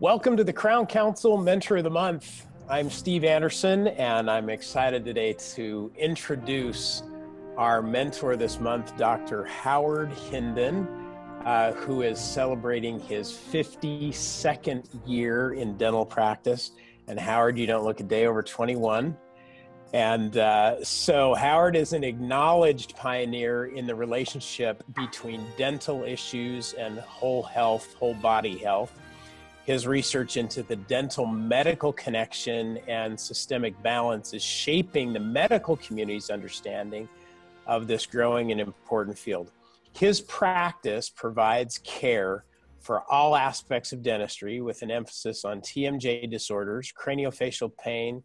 [0.00, 2.46] Welcome to the Crown Council Mentor of the Month.
[2.70, 7.02] I'm Steve Anderson, and I'm excited today to introduce
[7.58, 9.44] our mentor this month, Dr.
[9.44, 10.88] Howard Hindin,
[11.44, 16.70] uh, who is celebrating his 52nd year in dental practice.
[17.06, 19.14] And Howard, you don't look a day over 21.
[19.92, 27.00] And uh, so Howard is an acknowledged pioneer in the relationship between dental issues and
[27.00, 28.98] whole health, whole body health.
[29.70, 36.28] His research into the dental medical connection and systemic balance is shaping the medical community's
[36.28, 37.08] understanding
[37.68, 39.52] of this growing and important field.
[39.92, 42.42] His practice provides care
[42.80, 48.24] for all aspects of dentistry with an emphasis on TMJ disorders, craniofacial pain,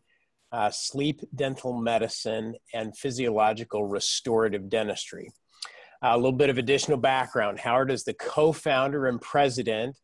[0.52, 5.30] uh, sleep dental medicine, and physiological restorative dentistry.
[6.04, 9.96] Uh, a little bit of additional background Howard is the co founder and president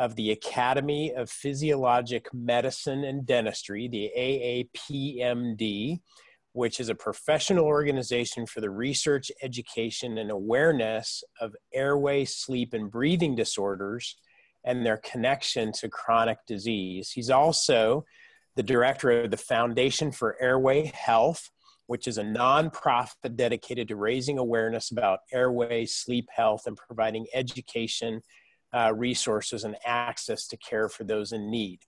[0.00, 6.00] of the Academy of Physiologic Medicine and Dentistry, the AAPMD,
[6.52, 12.90] which is a professional organization for the research, education, and awareness of airway, sleep, and
[12.90, 14.16] breathing disorders
[14.64, 17.10] and their connection to chronic disease.
[17.10, 18.06] He's also
[18.56, 21.50] the director of the Foundation for Airway Health,
[21.88, 28.22] which is a nonprofit dedicated to raising awareness about airway, sleep health, and providing education,
[28.72, 31.80] uh, resources, and access to care for those in need.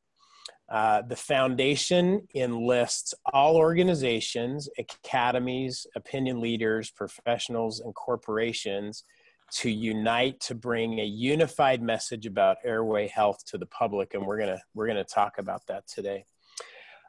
[0.68, 9.04] Uh, the foundation enlists all organizations, academies, opinion leaders, professionals, and corporations
[9.52, 14.38] to unite to bring a unified message about airway health to the public, and we're
[14.38, 16.24] gonna we're gonna talk about that today.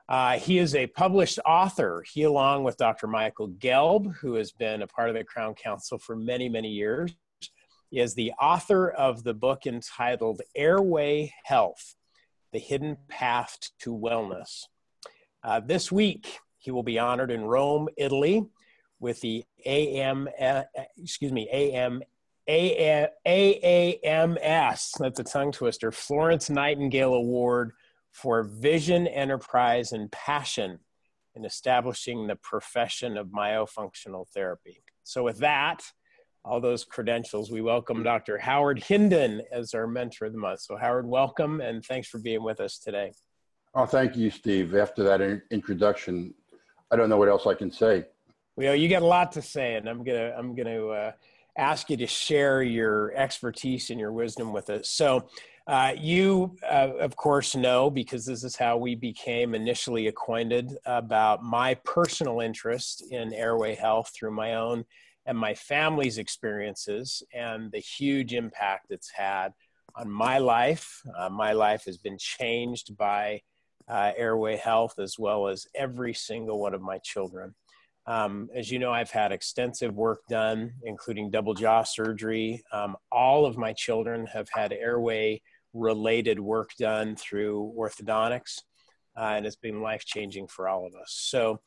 [0.10, 2.04] Uh, he is a published author.
[2.12, 3.08] He, along with Dr.
[3.08, 7.16] Michael Gelb, who has been a part of the Crown Council for many, many years,
[8.00, 11.96] is the author of the book entitled Airway Health
[12.52, 14.64] The Hidden Path to Wellness.
[15.44, 18.46] Uh, this week, he will be honored in Rome, Italy,
[19.00, 20.64] with the AM, uh,
[20.98, 22.02] excuse me, AM,
[22.48, 23.22] AAMS,
[24.98, 27.74] that's a tongue twister, Florence Nightingale Award
[28.12, 30.80] for vision, enterprise, and passion
[31.36, 34.84] in establishing the profession of myofunctional therapy.
[35.04, 35.84] So, with that,
[36.46, 38.38] all those credentials, we welcome Dr.
[38.38, 40.62] Howard Hindin as our mentor of the month.
[40.62, 43.14] So, Howard, welcome and thanks for being with us today.
[43.76, 44.76] Oh, thank you, Steve.
[44.76, 46.34] After that in- introduction,
[46.92, 48.06] I don't know what else I can say.
[48.56, 51.12] Well, you got a lot to say, and I'm gonna I'm gonna uh,
[51.58, 54.90] ask you to share your expertise and your wisdom with us.
[54.90, 55.28] So,
[55.66, 61.42] uh, you, uh, of course, know because this is how we became initially acquainted about
[61.42, 64.86] my personal interest in airway health through my own
[65.26, 69.54] and my family's experiences and the huge impact it's had
[69.96, 71.02] on my life.
[71.18, 73.42] Uh, my life has been changed by
[73.88, 77.54] uh, airway health as well as every single one of my children.
[78.06, 82.64] Um, as you know, I've had extensive work done, including double jaw surgery.
[82.72, 85.42] Um, all of my children have had airway
[85.74, 88.60] related work done through orthodontics,
[89.18, 91.12] uh, and it's been life changing for all of us.
[91.12, 91.60] So,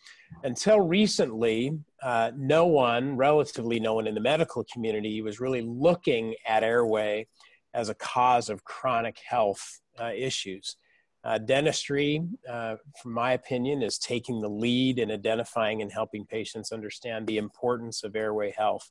[0.43, 6.35] until recently, uh, no one, relatively no one in the medical community, was really looking
[6.47, 7.27] at airway
[7.75, 10.77] as a cause of chronic health uh, issues.
[11.25, 16.71] Uh, dentistry, uh, from my opinion, is taking the lead in identifying and helping patients
[16.71, 18.91] understand the importance of airway health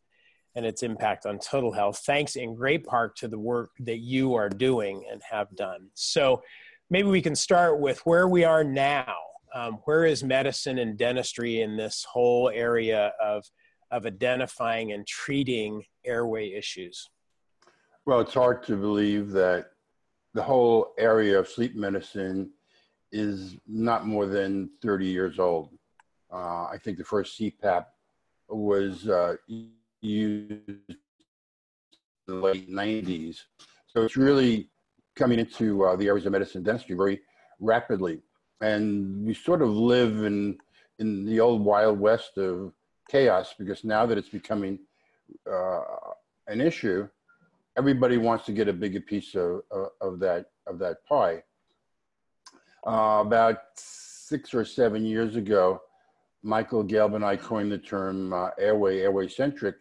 [0.55, 4.35] and its impact on total health, thanks in great part to the work that you
[4.35, 5.89] are doing and have done.
[5.93, 6.41] So
[6.89, 9.15] maybe we can start with where we are now.
[9.53, 13.45] Um, where is medicine and dentistry in this whole area of,
[13.89, 17.09] of identifying and treating airway issues?
[18.05, 19.67] Well, it's hard to believe that
[20.33, 22.51] the whole area of sleep medicine
[23.11, 25.69] is not more than 30 years old.
[26.31, 27.85] Uh, I think the first CPAP
[28.49, 29.35] was uh,
[30.01, 30.79] used in
[32.27, 33.37] the late 90s.
[33.87, 34.69] So it's really
[35.15, 37.21] coming into uh, the areas of medicine dentistry very
[37.59, 38.21] rapidly.
[38.61, 40.57] And we sort of live in,
[40.99, 42.73] in the old wild west of
[43.09, 44.79] chaos because now that it's becoming
[45.51, 45.81] uh,
[46.47, 47.07] an issue,
[47.77, 51.43] everybody wants to get a bigger piece of, of, of that, of that pie.
[52.85, 55.81] Uh, about six or seven years ago,
[56.43, 59.75] Michael Gelb and I coined the term uh, airway, airway centric,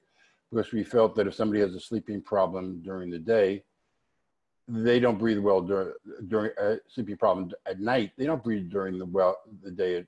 [0.50, 3.64] because we felt that if somebody has a sleeping problem during the day,
[4.66, 5.92] they don't breathe well during
[6.28, 8.12] during a uh, sleeping problem at night.
[8.16, 10.04] They don't breathe during the well the day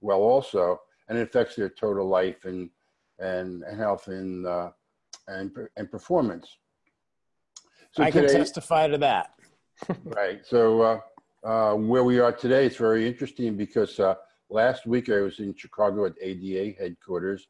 [0.00, 2.70] well also, and it affects their total life and
[3.18, 4.70] and, health and uh,
[5.28, 6.56] and and performance.
[7.92, 9.34] So I today, can testify to that.
[10.04, 10.44] right.
[10.44, 11.00] So uh,
[11.44, 14.14] uh, where we are today, it's very interesting because uh,
[14.50, 17.46] last week I was in Chicago at ADA headquarters.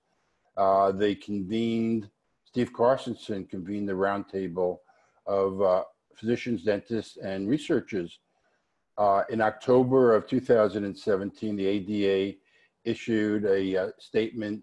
[0.57, 2.11] Uh, they convened,
[2.45, 4.79] Steve Carstensen convened the roundtable
[5.27, 5.85] of uh,
[6.17, 8.19] physicians, dentists, and researchers.
[8.99, 12.37] Uh, in October of 2017, the ADA
[12.85, 14.63] issued a uh, statement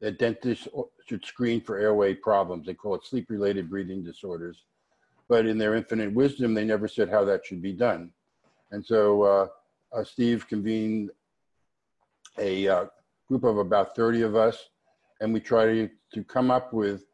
[0.00, 0.68] that dentists
[1.06, 2.66] should screen for airway problems.
[2.66, 4.64] They call it sleep related breathing disorders.
[5.28, 8.10] But in their infinite wisdom, they never said how that should be done.
[8.70, 9.46] And so uh,
[9.92, 11.10] uh, Steve convened
[12.38, 12.86] a uh,
[13.28, 14.68] group of about 30 of us,
[15.20, 17.04] and we tried to, to come up with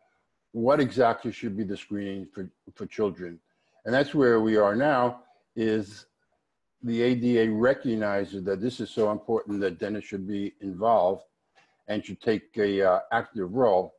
[0.52, 3.38] what exactly should be the screening for, for children.
[3.84, 5.22] And that's where we are now
[5.56, 6.06] is
[6.82, 11.24] the ADA recognizes that this is so important that dentists should be involved
[11.88, 13.94] and should take a uh, active role.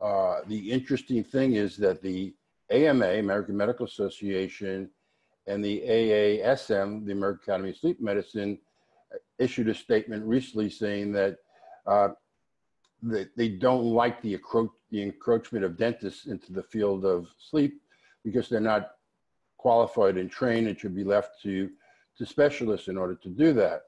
[0.00, 2.34] Uh, the interesting thing is that the
[2.70, 4.90] AMA, American Medical Association,
[5.46, 8.58] and the AASM, the American Academy of Sleep Medicine,
[9.38, 11.36] issued a statement recently saying that
[11.86, 12.08] uh,
[13.02, 17.82] that they don't like the, encro- the encroachment of dentists into the field of sleep
[18.24, 18.92] because they're not
[19.64, 21.70] qualified and trained and should be left to
[22.18, 23.84] to specialists in order to do that.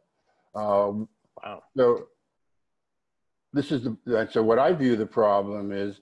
[0.54, 1.06] Um,
[1.44, 1.62] wow.
[1.76, 2.06] So
[3.52, 6.00] this is the so what I view the problem is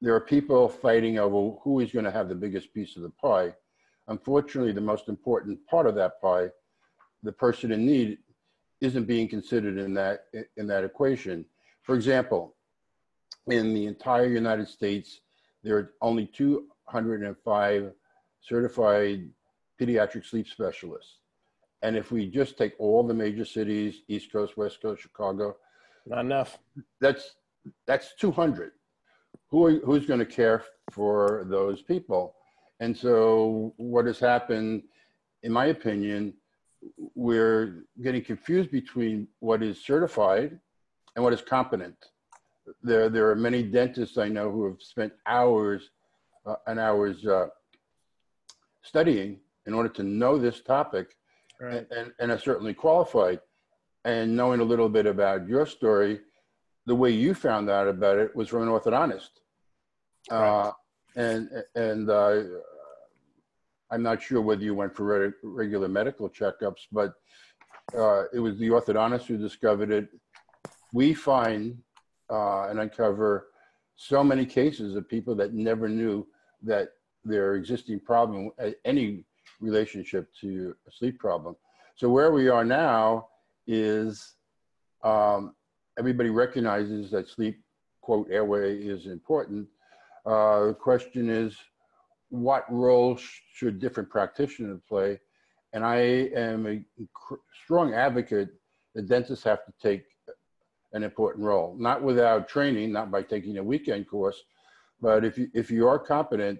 [0.00, 3.10] there are people fighting over who is going to have the biggest piece of the
[3.10, 3.54] pie.
[4.08, 6.48] Unfortunately, the most important part of that pie,
[7.22, 8.18] the person in need,
[8.80, 10.24] isn't being considered in that
[10.56, 11.44] in that equation.
[11.84, 12.56] For example,
[13.46, 15.20] in the entire United States,
[15.62, 17.92] there are only 205
[18.42, 19.28] certified
[19.80, 21.18] pediatric sleep specialists.
[21.82, 25.56] And if we just take all the major cities, East Coast, West Coast, Chicago,
[26.06, 26.58] not enough.
[27.00, 27.34] That's
[27.86, 28.72] that's 200.
[29.50, 32.34] Who are, who's going to care for those people?
[32.80, 34.82] And so what has happened,
[35.42, 36.34] in my opinion,
[37.14, 40.58] we're getting confused between what is certified
[41.14, 41.94] and what is competent.
[42.82, 45.90] There, there are many dentists I know who have spent hours
[46.44, 47.46] uh, and hours uh,
[48.82, 51.16] studying in order to know this topic
[51.60, 51.74] right.
[51.74, 53.40] and, and, and are certainly qualified.
[54.04, 56.20] And knowing a little bit about your story,
[56.86, 59.30] the way you found out about it was from an orthodontist.
[60.30, 60.38] Right.
[60.38, 60.72] Uh,
[61.14, 62.42] and and uh,
[63.90, 67.14] I'm not sure whether you went for re- regular medical checkups, but
[67.96, 70.08] uh, it was the orthodontist who discovered it.
[70.92, 71.78] We find
[72.30, 73.48] uh, and uncover
[73.96, 76.26] so many cases of people that never knew
[76.62, 76.88] that
[77.24, 78.50] their existing problem,
[78.84, 79.24] any
[79.60, 81.56] relationship to a sleep problem.
[81.96, 83.28] So where we are now
[83.66, 84.34] is
[85.04, 85.54] um,
[85.98, 87.60] everybody recognizes that sleep,
[88.00, 89.68] quote, airway is important.
[90.26, 91.56] Uh, the question is,
[92.30, 95.20] what role sh- should different practitioners play?
[95.72, 95.96] And I
[96.34, 96.82] am a
[97.64, 98.50] strong advocate
[98.94, 100.04] that dentists have to take
[100.92, 104.42] an important role, not without training, not by taking a weekend course,
[105.00, 106.58] but if you, if you are competent,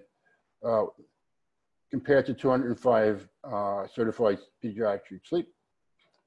[0.63, 0.85] uh,
[1.91, 5.49] compared to 205 uh, certified pediatric sleep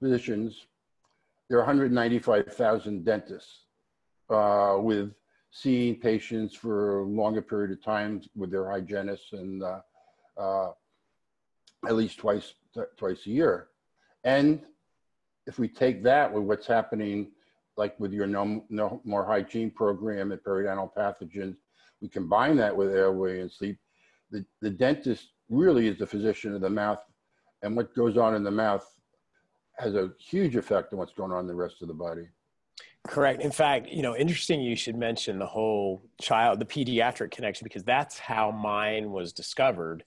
[0.00, 0.66] physicians,
[1.48, 3.64] there are 195,000 dentists
[4.30, 5.12] uh, with
[5.50, 9.80] seeing patients for a longer period of time with their hygienists and uh,
[10.36, 10.70] uh,
[11.86, 12.54] at least twice
[12.96, 13.68] twice a year.
[14.24, 14.60] And
[15.46, 17.30] if we take that with what's happening,
[17.76, 21.56] like with your no, no more hygiene program and periodontal pathogens,
[22.00, 23.78] we combine that with airway and sleep.
[24.30, 27.00] The, the dentist really is the physician of the mouth,
[27.62, 28.86] and what goes on in the mouth
[29.78, 32.28] has a huge effect on what's going on in the rest of the body.
[33.06, 33.40] Correct.
[33.40, 37.84] In fact, you know, interesting you should mention the whole child, the pediatric connection, because
[37.84, 40.02] that's how mine was discovered.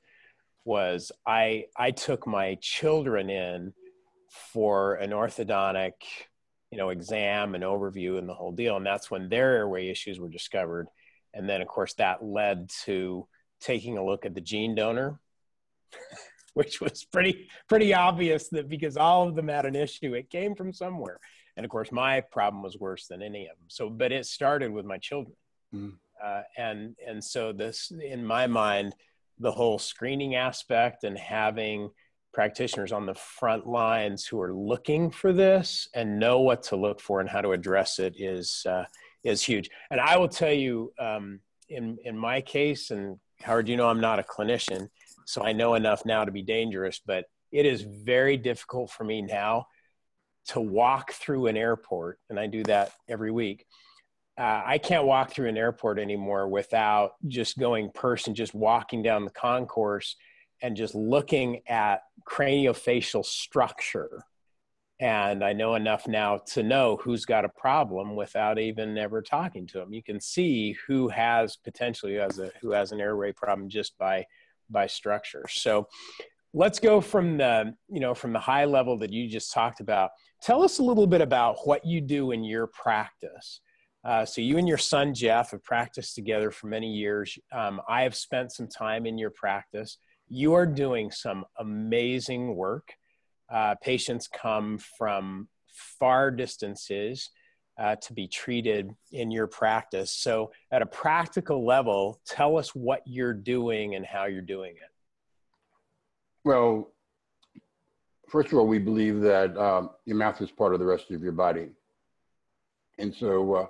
[0.66, 3.74] Was I I took my children in
[4.52, 5.94] for an orthodontic,
[6.72, 10.20] you know, exam and overview and the whole deal, and that's when their airway issues
[10.20, 10.88] were discovered,
[11.34, 13.28] and then of course that led to
[13.60, 15.20] taking a look at the gene donor
[16.54, 20.56] which was pretty pretty obvious that because all of them had an issue, it came
[20.56, 21.20] from somewhere.
[21.56, 23.68] And of course, my problem was worse than any of them.
[23.68, 25.36] So, but it started with my children,
[25.74, 25.94] mm.
[26.24, 28.96] uh, and and so this, in my mind,
[29.40, 31.90] the whole screening aspect and having
[32.34, 37.02] practitioners on the front lines who are looking for this and know what to look
[37.02, 38.86] for and how to address it is uh,
[39.24, 39.70] is huge.
[39.92, 44.02] And I will tell you, um, in in my case, and Howard, you know, I'm
[44.02, 44.90] not a clinician
[45.30, 49.22] so I know enough now to be dangerous, but it is very difficult for me
[49.22, 49.68] now
[50.48, 53.68] to walk through an airport, and I do that every week.
[54.40, 59.24] Uh, I can't walk through an airport anymore without just going person, just walking down
[59.24, 60.16] the concourse
[60.64, 64.24] and just looking at craniofacial structure.
[65.00, 69.66] And I know enough now to know who's got a problem without even ever talking
[69.68, 69.94] to them.
[69.94, 73.98] You can see who has potentially who has a who has an airway problem just
[73.98, 74.26] by
[74.70, 75.46] by structure.
[75.50, 75.88] So
[76.54, 80.12] let's go from the you know from the high level that you just talked about.
[80.42, 83.62] Tell us a little bit about what you do in your practice.
[84.04, 87.38] Uh, so you and your son Jeff have practiced together for many years.
[87.52, 89.98] Um, I have spent some time in your practice.
[90.30, 92.94] You are doing some amazing work.
[93.52, 95.48] Uh, patients come from
[96.00, 97.30] far distances
[97.80, 100.12] uh, to be treated in your practice.
[100.12, 104.92] So, at a practical level, tell us what you're doing and how you're doing it.
[106.44, 106.92] Well,
[108.28, 111.22] first of all, we believe that um, your mouth is part of the rest of
[111.22, 111.70] your body.
[112.98, 113.66] And so, uh,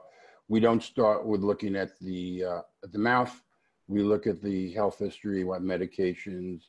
[0.47, 3.39] we don't start with looking at the uh, at the mouth.
[3.87, 6.63] We look at the health history, what medications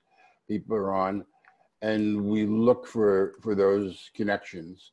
[0.47, 1.25] people are on,
[1.83, 4.93] and we look for for those connections.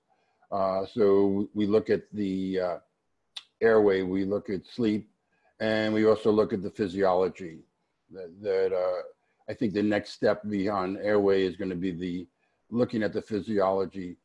[0.52, 2.78] Uh, so we look at the uh,
[3.62, 5.10] airway, we look at sleep,
[5.60, 7.60] and we also look at the physiology.
[8.12, 9.02] That, that uh,
[9.50, 12.28] I think the next step beyond airway is going to be the
[12.70, 14.18] looking at the physiology.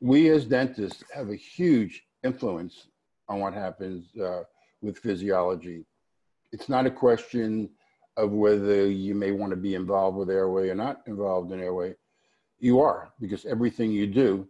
[0.00, 2.88] We as dentists have a huge influence
[3.28, 4.42] on what happens uh,
[4.80, 5.84] with physiology.
[6.52, 7.70] It's not a question
[8.16, 11.94] of whether you may want to be involved with airway or not involved in airway.
[12.58, 14.46] You are, because everything you do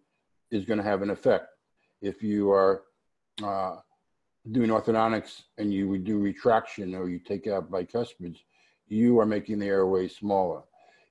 [0.51, 1.47] is going to have an effect.
[2.01, 2.83] If you are
[3.43, 3.77] uh,
[4.51, 8.39] doing orthodontics and you do retraction or you take out bicuspids,
[8.89, 10.63] you are making the airway smaller.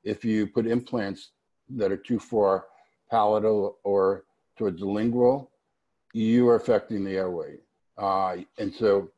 [0.03, 1.31] If you put implants
[1.70, 2.65] that are too far
[3.10, 4.25] palatal or
[4.58, 5.51] towards the lingual,
[6.13, 7.58] you are affecting the airway.
[7.98, 9.10] Uh, and so,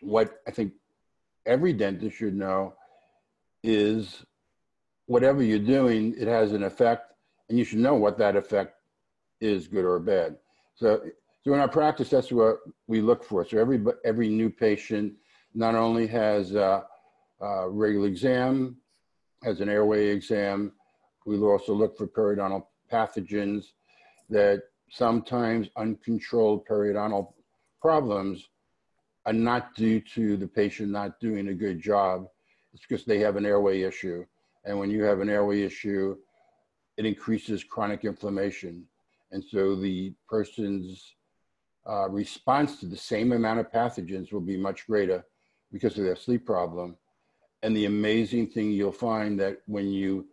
[0.00, 0.72] what I think
[1.46, 2.74] every dentist should know
[3.62, 4.24] is
[5.06, 7.12] whatever you're doing, it has an effect,
[7.48, 8.74] and you should know what that effect
[9.40, 10.36] is, good or bad.
[10.76, 11.00] So,
[11.42, 13.44] so in our practice, that's what we look for.
[13.44, 15.14] So every every new patient
[15.54, 16.84] not only has a,
[17.40, 18.76] a regular exam,
[19.42, 20.72] has an airway exam.
[21.26, 23.64] We also look for periodontal pathogens
[24.28, 27.32] that sometimes uncontrolled periodontal
[27.80, 28.49] problems
[29.30, 32.26] are not due to the patient not doing a good job.
[32.74, 34.24] It's because they have an airway issue.
[34.64, 36.16] And when you have an airway issue,
[36.96, 38.84] it increases chronic inflammation.
[39.30, 41.14] And so the person's
[41.88, 45.24] uh, response to the same amount of pathogens will be much greater
[45.70, 46.96] because of their sleep problem.
[47.62, 50.26] And the amazing thing you'll find that when you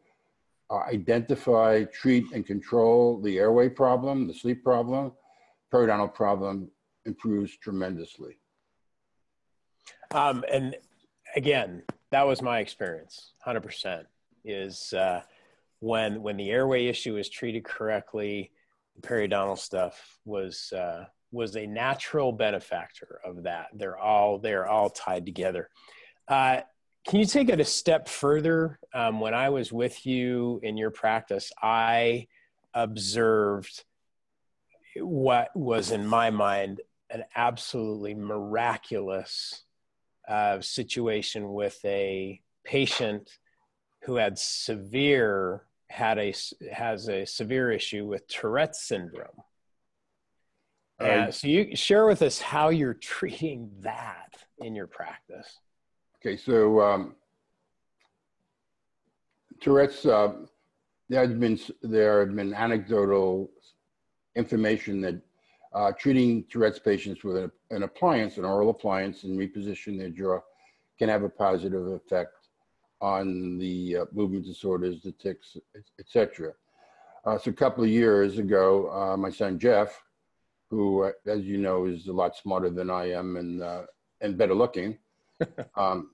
[0.72, 5.12] uh, identify, treat, and control the airway problem, the sleep problem,
[5.72, 6.72] periodontal problem
[7.06, 8.39] improves tremendously.
[10.11, 10.75] Um, and
[11.35, 14.03] again, that was my experience, 100%,
[14.45, 15.21] is uh,
[15.79, 18.51] when, when the airway issue is treated correctly,
[18.95, 23.67] the periodontal stuff was, uh, was a natural benefactor of that.
[23.73, 25.69] They're all, they're all tied together.
[26.27, 26.61] Uh,
[27.07, 28.79] can you take it a step further?
[28.93, 32.27] Um, when I was with you in your practice, I
[32.73, 33.83] observed
[34.99, 39.63] what was in my mind an absolutely miraculous
[40.27, 43.29] uh, situation with a patient
[44.03, 46.34] who had severe had a
[46.72, 49.41] has a severe issue with Tourette's syndrome.
[51.00, 55.60] Uh, so you share with us how you're treating that in your practice.
[56.19, 57.15] Okay, so um,
[59.62, 60.05] Tourette's.
[60.05, 60.34] Uh,
[61.10, 63.50] there have been there have been anecdotal
[64.36, 65.15] information that
[65.74, 70.39] uh, treating Tourette's patients with an, an, appliance, an oral appliance, and reposition their jaw
[70.97, 72.33] can have a positive effect
[73.01, 75.57] on the uh, movement disorders, the tics,
[76.00, 76.53] etc.
[77.25, 80.01] Uh, so a couple of years ago, uh, my son Jeff,
[80.69, 83.83] who, uh, as you know, is a lot smarter than I am and uh,
[84.21, 84.97] and better looking.
[85.75, 86.09] um,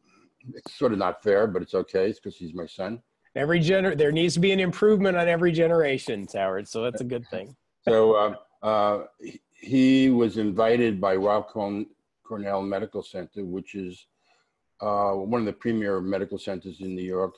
[0.54, 2.10] it's sort of not fair, but it's okay.
[2.10, 3.02] It's because he's my son.
[3.36, 6.68] Every gener, there needs to be an improvement on every generation, Howard.
[6.68, 7.56] So that's a good thing.
[7.88, 9.04] So um, uh,
[9.54, 11.44] he was invited by Weill
[12.24, 14.08] Cornell Medical Center, which is
[14.82, 17.36] uh, one of the premier medical centers in New York,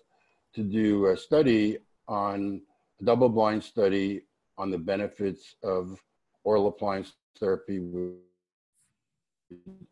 [0.53, 2.61] to do a study on
[3.01, 4.21] a double-blind study
[4.57, 5.99] on the benefits of
[6.43, 8.13] oral appliance therapy with,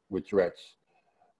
[0.10, 0.76] with Tourette's.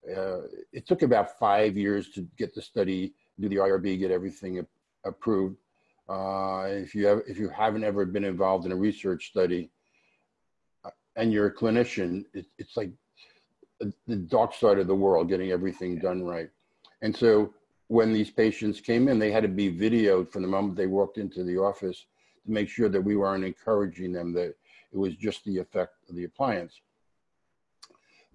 [0.10, 0.42] Uh,
[0.74, 4.66] it took about five years to get the study, do the IRB, get everything
[5.06, 5.58] approved.
[6.10, 9.70] Uh, if you have, if you haven't ever been involved in a research study,
[11.16, 12.92] and you're a clinician, it, it's like
[14.08, 16.50] the dark side of the world, getting everything done right.
[17.02, 17.54] And so
[17.88, 21.18] when these patients came in, they had to be videoed from the moment they walked
[21.18, 22.06] into the office
[22.46, 24.56] to make sure that we weren't encouraging them that
[24.92, 26.80] it was just the effect of the appliance.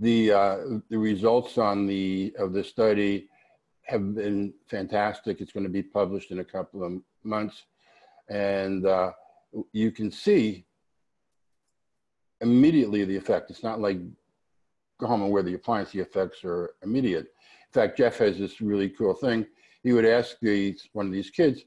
[0.00, 0.56] The, uh,
[0.90, 3.28] the results on the, of the study
[3.82, 5.40] have been fantastic.
[5.40, 6.92] It's going to be published in a couple of
[7.24, 7.64] months.
[8.28, 9.12] And uh,
[9.72, 10.66] you can see
[12.40, 13.50] immediately the effect.
[13.50, 13.98] It's not like
[14.98, 17.26] go home and wear the appliance, the effects are immediate.
[17.26, 19.46] In fact, Jeff has this really cool thing.
[19.82, 21.62] He would ask these, one of these kids,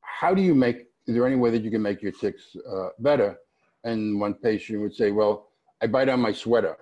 [0.00, 2.88] how do you make, is there any way that you can make your tics uh,
[2.98, 3.36] better?
[3.84, 5.50] And one patient would say, well,
[5.80, 6.76] I bite on my sweater.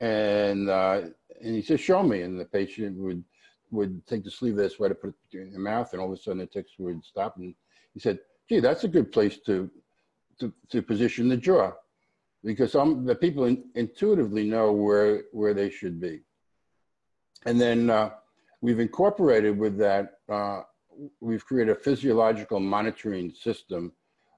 [0.00, 1.02] And, uh,
[1.42, 2.22] and he says, show me.
[2.22, 3.22] And the patient would,
[3.70, 6.18] would take the sleeve of their sweater, put it in their mouth, and all of
[6.18, 7.36] a sudden the tics would stop.
[7.36, 7.54] And
[7.92, 8.18] he said,
[8.48, 9.70] gee, that's a good place to,
[10.40, 11.72] to, to position the jaw
[12.44, 16.20] because some the people in, intuitively know where where they should be.
[17.46, 18.10] And then uh,
[18.60, 20.62] we've incorporated with that, uh,
[21.20, 23.92] we've created a physiological monitoring system,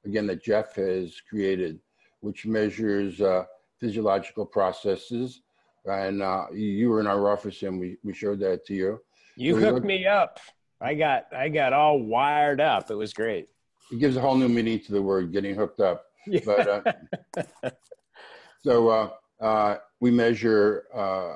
[0.04, 1.80] again, that Jeff has created,
[2.20, 3.44] which measures uh,
[3.78, 5.42] physiological processes.
[5.86, 9.00] And uh, you were in our office and we, we showed that to you.
[9.36, 10.38] You so hooked me up.
[10.82, 12.90] I got I got all wired up.
[12.90, 13.48] It was great.
[13.90, 16.06] It gives a whole new meaning to the word getting hooked up.
[16.26, 16.40] Yeah.
[16.44, 16.86] But
[17.36, 17.70] uh,
[18.62, 21.34] so uh, uh, we measure uh,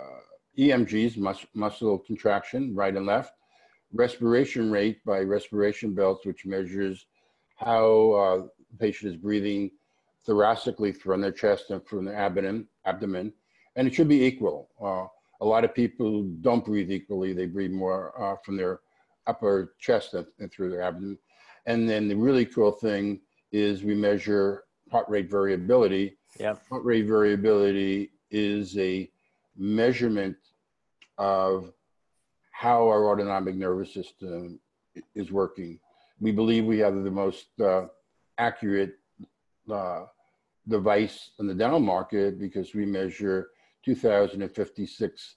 [0.58, 3.32] EMGs, mus muscle contraction, right and left,
[3.92, 7.06] respiration rate by respiration belts, which measures
[7.56, 8.36] how uh,
[8.70, 9.70] the patient is breathing
[10.24, 13.32] thoracically from their chest and from their abdomen, abdomen,
[13.76, 14.68] and it should be equal.
[14.82, 15.06] Uh,
[15.40, 18.80] a lot of people don't breathe equally; they breathe more uh, from their
[19.26, 21.18] upper chest and, and through their abdomen.
[21.66, 23.20] And then the really cool thing
[23.52, 26.16] is we measure heart rate variability.
[26.38, 26.54] Yeah.
[26.68, 29.10] Heart rate variability is a
[29.56, 30.36] measurement
[31.18, 31.72] of
[32.50, 34.58] how our autonomic nervous system
[35.14, 35.78] is working.
[36.20, 37.86] We believe we have the most uh,
[38.38, 38.98] accurate
[39.70, 40.04] uh,
[40.68, 43.48] device in the dental market because we measure
[43.84, 45.36] 2,056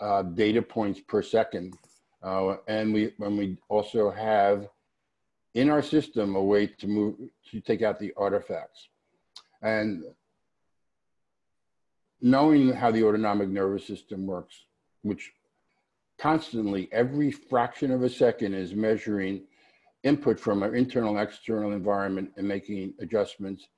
[0.00, 1.74] uh, data points per second.
[2.22, 4.68] Uh, and we, when we also have
[5.54, 7.14] in our system a way to move
[7.50, 8.88] to take out the artifacts.
[9.62, 10.04] And
[12.20, 14.64] knowing how the autonomic nervous system works
[15.02, 15.32] which
[16.18, 19.42] constantly every fraction of a second is measuring
[20.02, 23.68] input from our internal external environment and making adjustments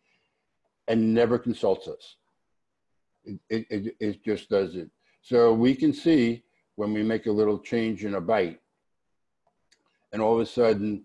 [0.89, 2.17] and never consults us.
[3.25, 4.89] It, it, it just does it.
[5.23, 6.45] So we can see
[6.77, 8.61] when we make a little change in a bite
[10.13, 11.05] and all of a sudden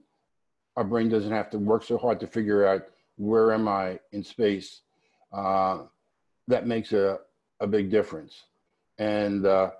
[0.77, 2.83] our brain doesn't have to work so hard to figure out
[3.17, 4.81] where am I in space.
[5.31, 5.83] Uh,
[6.47, 7.19] that makes a,
[7.59, 8.43] a big difference.
[8.97, 9.71] And, uh,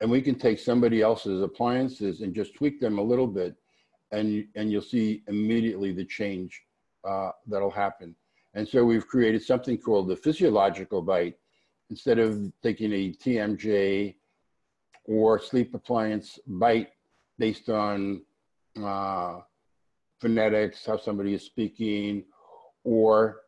[0.00, 3.56] and we can take somebody else's appliances and just tweak them a little bit
[4.12, 6.62] and, and you'll see immediately the change
[7.04, 8.14] uh, that'll happen.
[8.54, 11.36] And so we've created something called the physiological bite.
[11.90, 14.16] Instead of taking a TMJ
[15.04, 16.88] or sleep appliance bite
[17.38, 18.22] based on
[18.82, 19.40] uh,
[20.20, 22.24] phonetics, how somebody is speaking,
[22.84, 23.42] or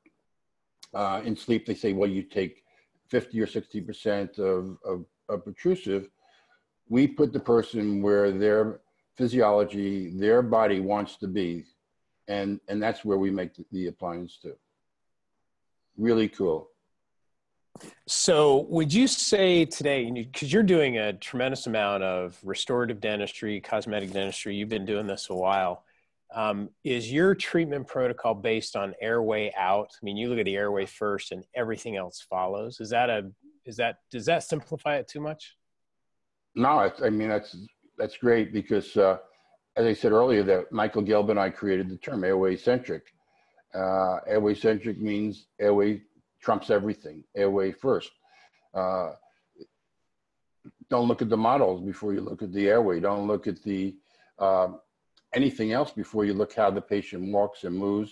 [0.94, 2.64] uh, in sleep, they say, well, you take
[3.09, 6.09] 50 or 60% of, of, of protrusive.
[6.88, 8.81] We put the person where their
[9.16, 11.64] physiology, their body wants to be.
[12.28, 14.54] And, and that's where we make the, the appliance to.
[15.96, 16.68] Really cool.
[18.07, 24.12] So, would you say today, because you're doing a tremendous amount of restorative dentistry, cosmetic
[24.12, 25.85] dentistry, you've been doing this a while.
[26.34, 29.90] Um, is your treatment protocol based on airway out?
[29.94, 32.80] I mean, you look at the airway first, and everything else follows.
[32.80, 33.30] Is that a
[33.64, 35.56] is that does that simplify it too much?
[36.54, 37.56] No, I mean that's
[37.96, 39.18] that's great because, uh,
[39.76, 43.04] as I said earlier, that Michael Gelb and I created the term airway centric.
[43.74, 46.02] Uh, airway centric means airway
[46.40, 47.24] trumps everything.
[47.36, 48.10] Airway first.
[48.74, 49.12] Uh,
[50.90, 53.00] don't look at the models before you look at the airway.
[53.00, 53.94] Don't look at the
[54.38, 54.68] uh,
[55.40, 58.11] anything else before you look how the patient walks and moves.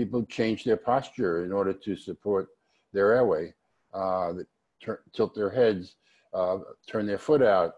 [0.00, 2.44] People change their posture in order to support
[2.92, 3.44] their airway.
[3.94, 4.32] Uh,
[5.16, 5.96] tilt their heads,
[6.34, 6.58] uh,
[6.90, 7.70] turn their foot out.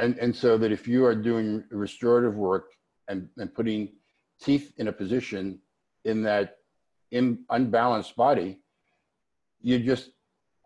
[0.00, 2.66] And, and so that if you are doing restorative work
[3.08, 3.80] and, and putting
[4.40, 5.60] teeth in a position
[6.04, 6.56] in that
[7.10, 8.60] in unbalanced body,
[9.60, 10.10] you're just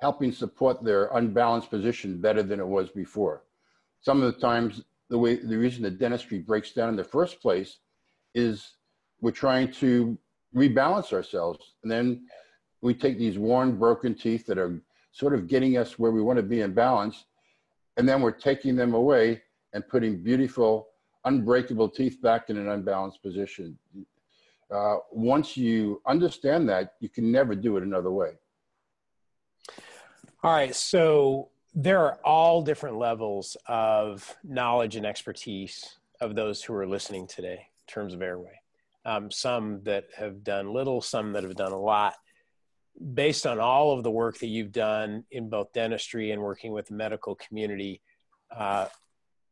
[0.06, 3.44] helping support their unbalanced position better than it was before.
[4.00, 7.42] Some of the times, the way the reason that dentistry breaks down in the first
[7.42, 7.80] place
[8.34, 8.76] is
[9.20, 10.16] we're trying to
[10.56, 12.24] rebalance ourselves, and then
[12.80, 14.80] we take these worn, broken teeth that are
[15.12, 17.26] sort of getting us where we want to be in balance,
[17.98, 19.42] and then we're taking them away
[19.74, 20.88] and putting beautiful,
[21.26, 23.76] unbreakable teeth back in an unbalanced position.
[24.70, 28.30] Uh, once you understand that, you can never do it another way.
[30.42, 30.74] All right.
[30.74, 37.26] So there are all different levels of knowledge and expertise of those who are listening
[37.26, 38.60] today in terms of airway.
[39.04, 42.14] Um, some that have done little, some that have done a lot.
[43.14, 46.88] Based on all of the work that you've done in both dentistry and working with
[46.88, 48.02] the medical community,
[48.54, 48.86] uh,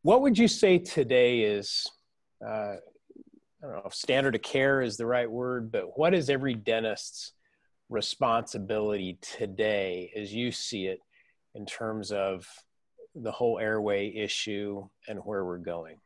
[0.03, 1.87] what would you say today is
[2.47, 2.77] uh,
[3.63, 6.55] I don't know if standard of care is the right word, but what is every
[6.55, 7.33] dentist's
[7.89, 11.01] responsibility today as you see it
[11.55, 12.47] in terms of
[13.15, 15.97] the whole airway issue and where we're going?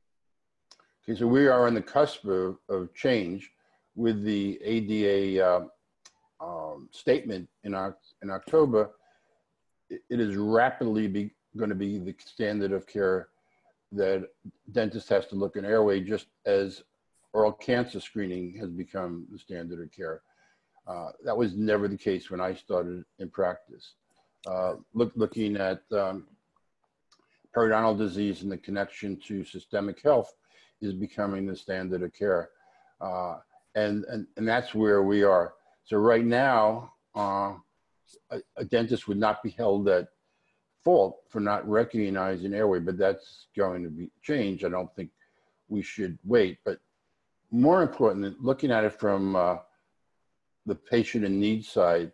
[1.06, 3.50] Okay, so we are on the cusp of, of change
[3.94, 5.64] with the ADA uh,
[6.40, 8.90] um, statement in, our, in October.
[9.90, 13.28] It, it is rapidly be, going to be the standard of care
[13.92, 14.28] that
[14.72, 16.82] dentist has to look in airway just as
[17.32, 20.22] oral cancer screening has become the standard of care.
[20.86, 23.94] Uh, that was never the case when I started in practice.
[24.46, 26.26] Uh, look, looking at um,
[27.54, 30.32] periodontal disease and the connection to systemic health
[30.80, 32.50] is becoming the standard of care.
[33.00, 33.36] Uh,
[33.74, 35.54] and, and, and that's where we are.
[35.84, 37.54] So right now, uh,
[38.30, 40.08] a, a, dentist would not be held at
[40.84, 44.64] fault for not recognizing airway, but that's going to be changed.
[44.64, 45.10] I don't think
[45.68, 46.58] we should wait.
[46.64, 46.78] But
[47.50, 49.56] more important, looking at it from uh,
[50.66, 52.12] the patient and need side,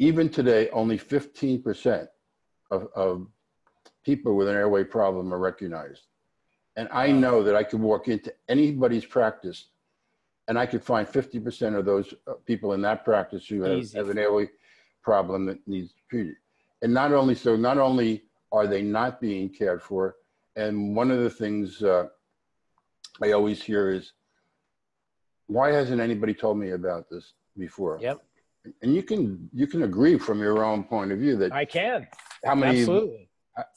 [0.00, 2.08] even today, only 15%
[2.70, 3.26] of, of
[4.02, 6.06] people with an airway problem are recognized.
[6.76, 9.66] And I know that I could walk into anybody's practice
[10.48, 14.08] and I could find 50% of those uh, people in that practice who have, have,
[14.08, 14.48] an airway
[15.02, 16.36] problem that needs treated.
[16.80, 20.16] And not only so, not only are they not being cared for,
[20.56, 22.06] and one of the things uh,
[23.22, 24.12] I always hear is,
[25.46, 27.98] why hasn't anybody told me about this before?
[28.00, 28.22] Yep.
[28.82, 32.06] And you can you can agree from your own point of view that I can.
[32.44, 33.30] How many Absolutely.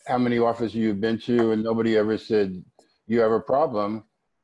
[0.08, 2.64] how many offices you've been to and nobody ever said
[3.08, 4.04] you have a problem,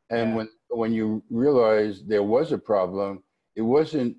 [0.09, 0.35] and yeah.
[0.35, 3.23] when when you realize there was a problem,
[3.55, 4.15] it wasn't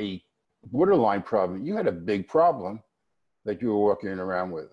[0.00, 0.22] a
[0.64, 1.64] borderline problem.
[1.64, 2.82] You had a big problem
[3.44, 4.70] that you were walking around with,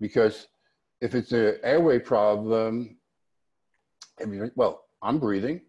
[0.00, 0.46] because
[1.00, 2.96] if it's an airway problem,
[4.54, 5.60] well, I'm breathing.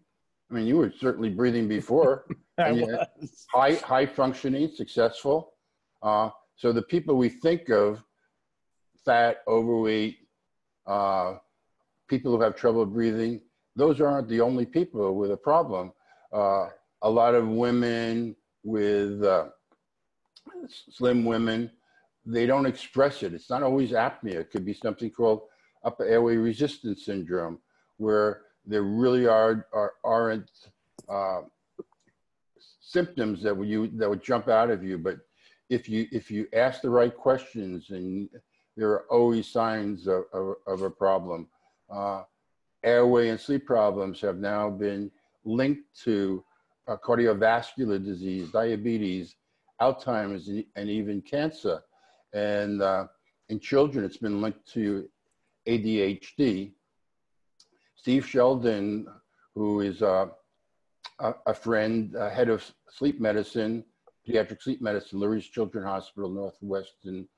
[0.50, 2.26] I mean, you were certainly breathing before.
[3.52, 5.54] high, high functioning, successful.
[6.02, 8.02] Uh, so the people we think of,
[9.04, 10.18] fat, overweight,
[10.86, 11.34] uh,
[12.08, 13.40] people who have trouble breathing,
[13.76, 15.92] those aren't the only people with a problem.
[16.32, 16.68] Uh,
[17.02, 19.46] a lot of women with uh,
[20.90, 21.70] slim women,
[22.24, 23.34] they don't express it.
[23.34, 24.36] It's not always apnea.
[24.36, 25.42] It could be something called
[25.84, 27.58] upper airway resistance syndrome,
[27.98, 30.50] where there really are, are aren't
[31.08, 31.42] uh,
[32.86, 34.98] symptoms that would you that would jump out of you.
[34.98, 35.18] But
[35.70, 38.28] if you if you ask the right questions, and
[38.76, 41.48] there are always signs of, of, of a problem.
[41.90, 42.22] Uh,
[42.82, 45.10] airway and sleep problems have now been
[45.44, 46.44] linked to
[46.88, 49.36] uh, cardiovascular disease, diabetes,
[49.80, 51.80] Alzheimer's, and even cancer.
[52.32, 53.06] And uh,
[53.48, 55.08] in children, it's been linked to
[55.66, 56.72] ADHD.
[57.96, 59.06] Steve Sheldon,
[59.54, 60.26] who is uh,
[61.20, 63.84] a, a, friend, head of sleep medicine,
[64.26, 67.28] pediatric sleep medicine, Lurie Children's Hospital, Northwestern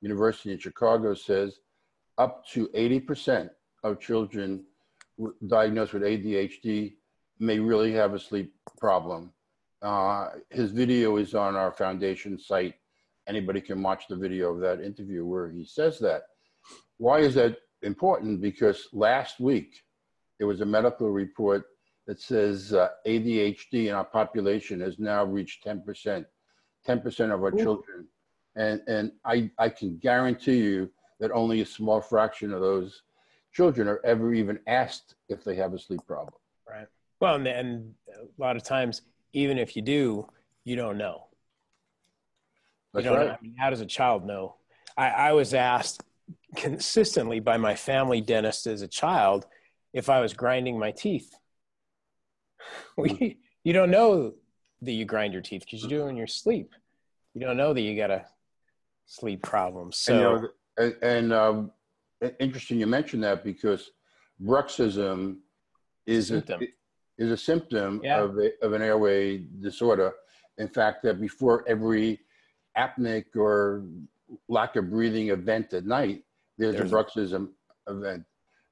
[0.00, 1.60] University in Chicago, says
[2.18, 3.50] up to 80%
[3.84, 4.64] of children
[5.46, 6.94] diagnosed with ADHD
[7.38, 9.32] may really have a sleep problem.
[9.82, 12.74] Uh, his video is on our foundation site.
[13.28, 16.22] Anybody can watch the video of that interview where he says that.
[16.98, 18.40] Why is that important?
[18.40, 19.82] Because last week,
[20.38, 21.64] there was a medical report
[22.06, 26.24] that says uh, ADHD in our population has now reached 10%,
[26.86, 27.58] 10% of our Ooh.
[27.58, 28.06] children.
[28.54, 30.90] And, and I, I can guarantee you
[31.20, 33.02] that only a small fraction of those
[33.52, 36.34] children are ever even asked if they have a sleep problem.
[36.68, 36.86] Right.
[37.20, 40.28] Well, and, and a lot of times, even if you do,
[40.64, 41.26] you don't know.
[42.92, 43.26] That's you don't right.
[43.28, 43.32] know.
[43.32, 44.56] I mean, how does a child know?
[44.96, 46.02] I, I was asked
[46.54, 49.46] consistently by my family dentist as a child
[49.92, 51.34] if I was grinding my teeth.
[52.96, 54.34] we, you don't know
[54.82, 56.74] that you grind your teeth because you do it in your sleep.
[57.34, 58.24] You don't know that you got a
[59.06, 59.92] sleep problem.
[59.92, 61.70] So, and, and um,
[62.40, 63.90] interesting you mentioned that because
[64.42, 65.38] bruxism
[66.06, 66.62] is symptom.
[66.62, 68.20] a, is a symptom yeah.
[68.20, 70.12] of, a, of an airway disorder.
[70.58, 72.20] In fact, that before every
[72.76, 73.84] apneic or
[74.48, 76.24] lack of breathing event at night,
[76.58, 77.48] there's, there's a bruxism
[77.88, 78.24] event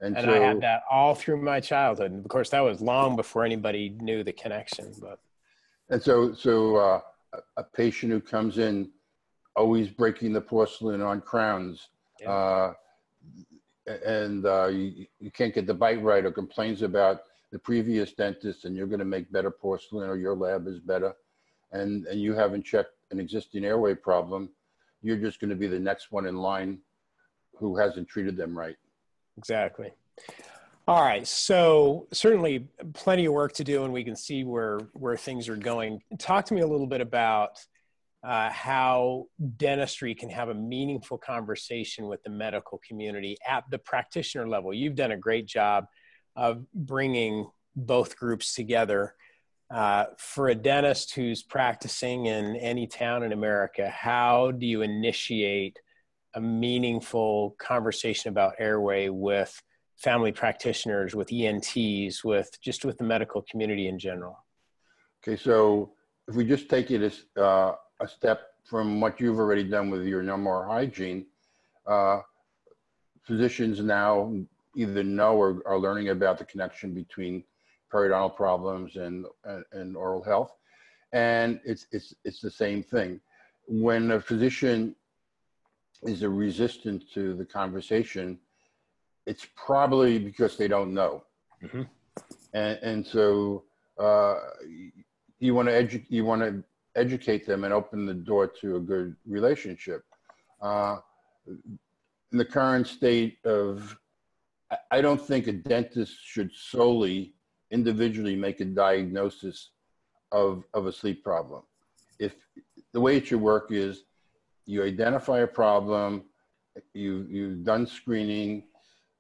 [0.05, 2.13] And, and so, I had that all through my childhood.
[2.13, 4.93] And of course, that was long before anybody knew the connection.
[5.01, 5.19] But
[5.89, 7.01] and so, so uh,
[7.57, 8.91] a patient who comes in
[9.57, 11.89] always breaking the porcelain on crowns,
[12.21, 12.31] yeah.
[12.31, 12.73] uh,
[14.07, 18.67] and uh, you, you can't get the bite right, or complains about the previous dentist,
[18.67, 21.15] and you're going to make better porcelain, or your lab is better,
[21.73, 24.51] and and you haven't checked an existing airway problem,
[25.03, 26.79] you're just going to be the next one in line
[27.57, 28.77] who hasn't treated them right.
[29.37, 29.93] Exactly.
[30.87, 31.27] All right.
[31.27, 35.57] So certainly plenty of work to do, and we can see where where things are
[35.57, 36.03] going.
[36.19, 37.59] Talk to me a little bit about
[38.23, 44.49] uh, how dentistry can have a meaningful conversation with the medical community at the practitioner
[44.49, 44.73] level.
[44.73, 45.87] You've done a great job
[46.37, 49.15] of bringing both groups together.
[49.71, 55.79] Uh, for a dentist who's practicing in any town in America, how do you initiate
[56.35, 59.63] a meaningful conversation about airway with
[59.97, 64.45] family practitioners, with ENTs, with just with the medical community in general?
[65.23, 65.93] Okay, so
[66.29, 70.05] if we just take it as uh, a step from what you've already done with
[70.05, 71.27] your more hygiene,
[71.87, 72.21] uh,
[73.23, 74.35] physicians now
[74.77, 77.45] either know or are learning about the connection between
[77.93, 80.53] periodontal problems and, and, and oral health.
[81.13, 83.21] And it's, it's, it's the same thing.
[83.67, 84.97] When a physician
[86.05, 88.39] is a resistance to the conversation,
[89.27, 91.25] it's probably because they don't know.
[91.63, 91.83] Mm-hmm.
[92.53, 93.65] And, and so
[93.99, 94.37] uh,
[95.39, 96.63] you want to edu- you want to
[96.97, 100.05] educate them and open the door to a good relationship.
[100.61, 100.99] Uh,
[101.47, 103.97] in the current state of,
[104.91, 107.35] I don't think a dentist should solely
[107.71, 109.71] individually make a diagnosis
[110.33, 111.63] of, of a sleep problem.
[112.19, 112.35] If
[112.93, 114.05] the way it should work is
[114.67, 116.25] you identify a problem,
[116.93, 118.65] you, you've done screening.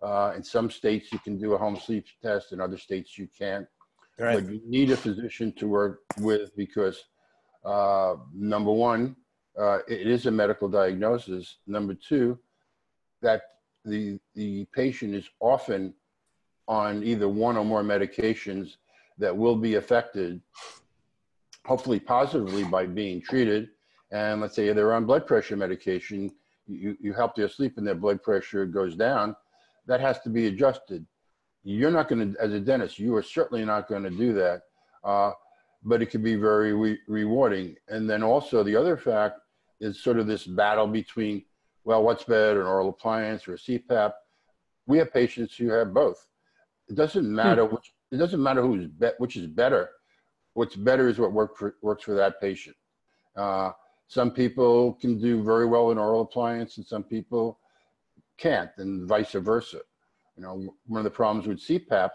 [0.02, 2.52] Uh, in some states, you can do a home sleep test.
[2.52, 3.66] In other states, you can't.
[4.18, 4.44] Right.
[4.44, 7.04] But you need a physician to work with because
[7.64, 9.16] uh, number one,
[9.58, 11.56] uh, it is a medical diagnosis.
[11.66, 12.38] Number two,
[13.22, 13.42] that
[13.84, 15.94] the the patient is often
[16.66, 18.76] on either one or more medications
[19.18, 20.40] that will be affected,
[21.64, 23.70] hopefully positively by being treated,
[24.14, 26.30] and let's say they're on blood pressure medication,
[26.68, 29.34] you, you help their sleep and their blood pressure goes down,
[29.86, 31.04] that has to be adjusted.
[31.64, 34.62] You're not going to, as a dentist, you are certainly not going to do that,
[35.02, 35.32] uh,
[35.82, 37.74] but it can be very re- rewarding.
[37.88, 39.40] And then also the other fact
[39.80, 41.44] is sort of this battle between,
[41.82, 44.12] well, what's better, an oral appliance or a CPAP?
[44.86, 46.24] We have patients who have both.
[46.88, 47.34] It doesn't hmm.
[47.34, 47.74] matter hmm.
[47.74, 47.92] which.
[48.12, 49.90] It doesn't matter who's which is better.
[50.52, 52.76] What's better is what work for, works for that patient.
[53.34, 53.72] Uh,
[54.08, 57.58] some people can do very well in oral appliance and some people
[58.38, 59.80] can't and vice versa.
[60.36, 62.10] You know, one of the problems with CPAPs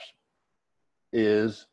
[1.13, 1.65] is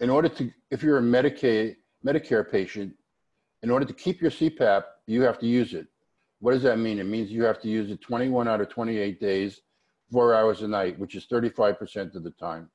[0.00, 2.94] in order to, if you're a Medicaid, Medicare patient,
[3.62, 5.86] in order to keep your CPAP, you have to use it.
[6.40, 6.98] What does that mean?
[6.98, 9.60] It means you have to use it 21 out of 28 days,
[10.12, 12.70] four hours a night, which is 35% of the time.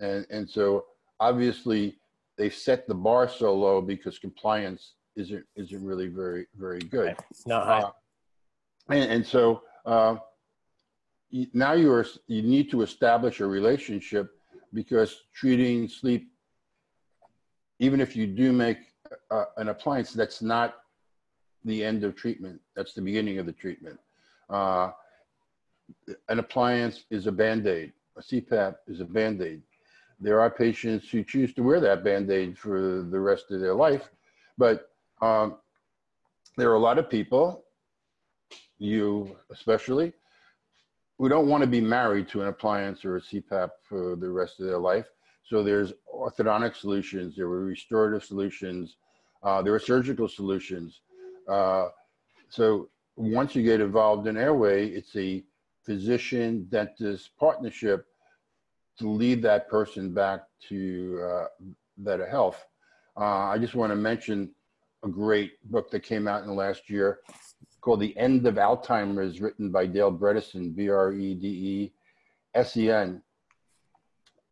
[0.00, 0.86] And, and so
[1.20, 1.98] obviously
[2.36, 7.16] they set the bar so low because compliance isn't isn't really very very good.
[7.46, 7.90] No, uh,
[8.88, 10.16] and, and, so uh,
[11.52, 14.30] now you are you need to establish a relationship
[14.72, 16.30] because treating sleep,
[17.78, 18.78] even if you do make
[19.30, 20.76] uh, an appliance, that's not
[21.64, 22.60] the end of treatment.
[22.74, 23.98] That's the beginning of the treatment.
[24.48, 24.90] Uh,
[26.28, 27.92] an appliance is a band-aid.
[28.16, 29.62] A CPAP is a band-aid.
[30.20, 34.08] There are patients who choose to wear that band-aid for the rest of their life,
[34.56, 34.91] but
[35.22, 35.56] um,
[36.56, 37.64] there are a lot of people,
[38.78, 40.12] you especially,
[41.16, 44.60] who don't want to be married to an appliance or a CPAP for the rest
[44.60, 45.06] of their life.
[45.44, 48.96] So there's orthodontic solutions, there were restorative solutions,
[49.42, 51.00] uh, there are surgical solutions.
[51.48, 51.88] Uh,
[52.48, 55.44] so once you get involved in airway, it's a
[55.84, 58.06] physician dentist partnership
[58.98, 61.46] to lead that person back to uh,
[61.98, 62.64] better health.
[63.16, 64.50] Uh, I just want to mention
[65.04, 67.20] a great book that came out in the last year
[67.80, 71.92] called The End of Alzheimer's, written by Dale Bredesen, B R E D E
[72.54, 73.22] S E N.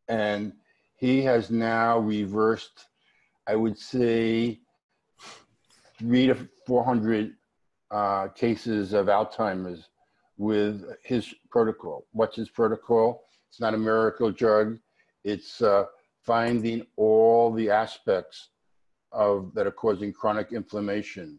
[0.09, 0.53] And
[0.97, 2.87] he has now reversed,
[3.47, 4.61] I would say,
[5.99, 7.35] three to 400
[7.91, 9.89] uh, cases of Alzheimer's
[10.37, 12.07] with his protocol.
[12.13, 13.25] What's his protocol?
[13.49, 14.79] It's not a miracle drug.
[15.23, 15.85] It's uh,
[16.23, 18.49] finding all the aspects
[19.13, 21.39] of that are causing chronic inflammation,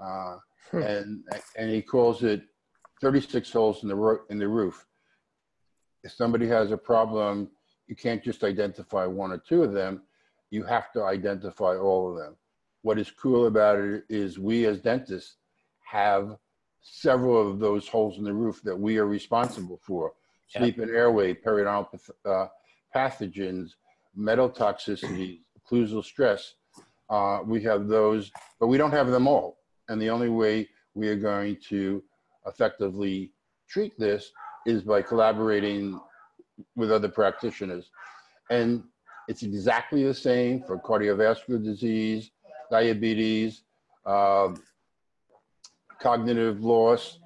[0.00, 0.36] uh,
[0.70, 0.82] hmm.
[0.82, 1.24] and
[1.56, 2.42] and he calls it
[3.00, 4.86] 36 holes in the ro- in the roof.
[6.02, 7.50] if somebody has a problem,
[7.86, 10.02] you can't just identify one or two of them.
[10.50, 12.36] You have to identify all of them.
[12.82, 15.36] What is cool about it is we as dentists
[15.84, 16.36] have
[16.82, 20.12] several of those holes in the roof that we are responsible for.
[20.54, 20.60] Yeah.
[20.60, 22.46] Sleep and airway, periodontal uh,
[22.94, 23.70] pathogens,
[24.14, 26.54] metal toxicity, occlusal stress.
[27.10, 29.58] Uh, we have those, but we don't have them all.
[29.88, 32.02] And the only way we are going to
[32.46, 33.32] effectively
[33.68, 34.30] treat this
[34.66, 36.00] is by collaborating
[36.76, 37.90] with other practitioners.
[38.50, 38.84] And
[39.28, 42.30] it's exactly the same for cardiovascular disease,
[42.70, 43.62] diabetes,
[44.06, 44.54] uh,
[46.00, 47.18] cognitive loss,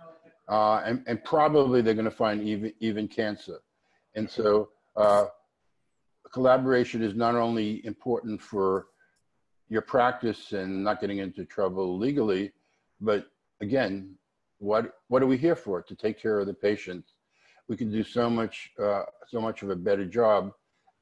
[0.49, 3.59] uh, and, and, probably they're going to find even, even cancer.
[4.15, 5.27] And so uh,
[6.33, 8.87] collaboration is not only important for
[9.69, 12.53] your practice and not getting into trouble legally,
[13.01, 13.27] but
[13.61, 14.15] again,
[14.59, 15.83] what what are we here for?
[15.83, 17.05] To take care of the patient.
[17.69, 20.53] We can do so much uh, so much of a better job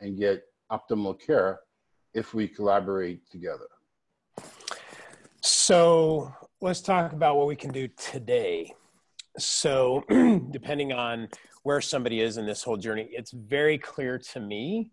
[0.01, 1.61] and get optimal care
[2.13, 3.69] if we collaborate together.
[5.41, 8.73] So let's talk about what we can do today.
[9.39, 10.03] So,
[10.51, 11.29] depending on
[11.63, 14.91] where somebody is in this whole journey, it's very clear to me,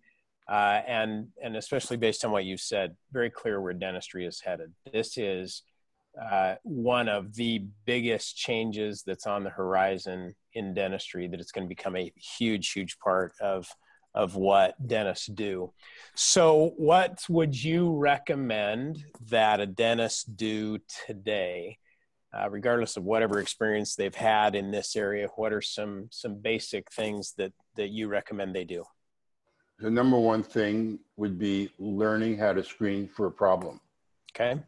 [0.48, 4.74] uh, and and especially based on what you said, very clear where dentistry is headed.
[4.92, 5.64] This is
[6.22, 11.66] uh, one of the biggest changes that's on the horizon in dentistry that it's going
[11.66, 13.68] to become a huge huge part of
[14.16, 15.74] of what dentists do.
[16.14, 20.78] So what would you recommend that a dentist do
[21.08, 21.80] today
[22.32, 25.30] uh, regardless of whatever experience they've had in this area?
[25.36, 28.84] What are some some basic things that that you recommend they do
[29.84, 33.80] the number one thing would be learning how to screen for a problem
[34.36, 34.60] Okay.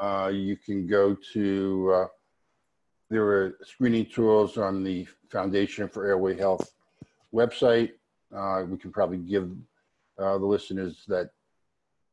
[0.00, 2.06] Uh, uh, you can go to, uh,
[3.08, 6.72] there are screening tools on the Foundation for Airway Health
[7.32, 7.92] website.
[8.34, 9.50] Uh, we can probably give
[10.18, 11.30] uh, the listeners that,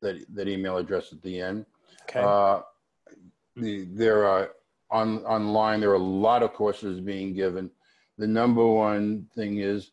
[0.01, 1.65] that, that email address at the end.
[2.03, 2.19] Okay.
[2.19, 2.61] Uh,
[3.55, 4.51] the, there are
[4.91, 7.71] on, online, there are a lot of courses being given.
[8.17, 9.91] The number one thing is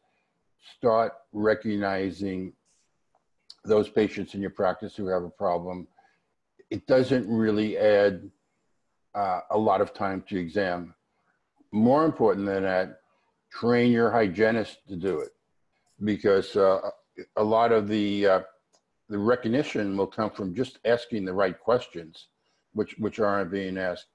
[0.76, 2.52] start recognizing
[3.64, 5.86] those patients in your practice who have a problem
[6.70, 8.30] it doesn't really add
[9.14, 10.94] uh, a lot of time to exam.
[11.72, 13.00] More important than that,
[13.50, 15.30] train your hygienist to do it
[16.04, 16.90] because uh,
[17.36, 18.40] a lot of the uh,
[19.08, 22.28] the recognition will come from just asking the right questions,
[22.72, 24.06] which which aren't being asked.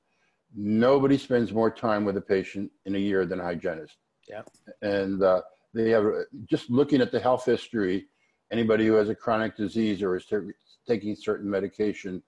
[0.53, 3.95] Nobody spends more time with a patient in a year than a hygienist.
[4.27, 4.41] Yeah,
[4.81, 5.41] and uh,
[5.73, 6.05] they have
[6.49, 8.07] just looking at the health history.
[8.51, 10.25] Anybody who has a chronic disease or is
[10.85, 12.21] taking certain medication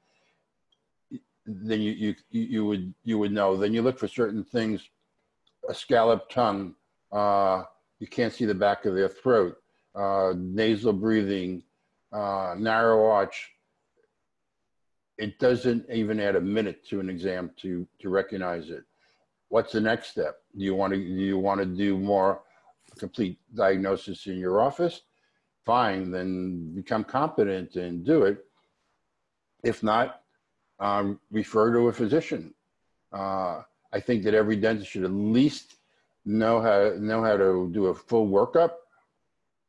[1.45, 3.58] then you, you, you would, you would know.
[3.58, 4.88] Then you look for certain things,
[5.67, 6.75] a scalloped tongue,
[7.12, 7.63] uh,
[7.99, 9.58] you can't see the back of their throat,
[9.95, 11.63] uh, nasal breathing,
[12.12, 13.51] uh, narrow arch.
[15.17, 18.84] It doesn't even add a minute to an exam to, to recognize it.
[19.49, 20.38] What's the next step?
[20.58, 22.41] Do you want to, do you want to do more
[22.97, 25.01] complete diagnosis in your office?
[25.65, 28.45] Fine, then become competent and do it.
[29.63, 30.21] If not,
[30.79, 32.53] um, refer to a physician.
[33.12, 33.62] Uh,
[33.93, 35.75] I think that every dentist should at least
[36.25, 38.71] know how know how to do a full workup.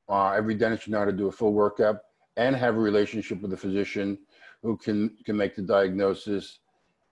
[0.08, 2.00] Uh, every dentist should know how to do a full workup
[2.36, 4.18] and have a relationship with a physician
[4.62, 6.58] who can can make the diagnosis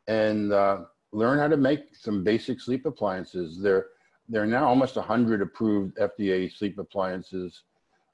[0.08, 0.80] and uh,
[1.12, 3.60] learn how to make some basic sleep appliances.
[3.60, 3.86] There
[4.28, 7.62] there are now almost 100 approved FDA sleep appliances,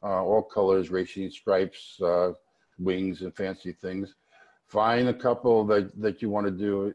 [0.03, 2.33] uh, all colors, racing stripes, uh,
[2.79, 4.14] wings, and fancy things
[4.68, 6.94] find a couple that, that you want to do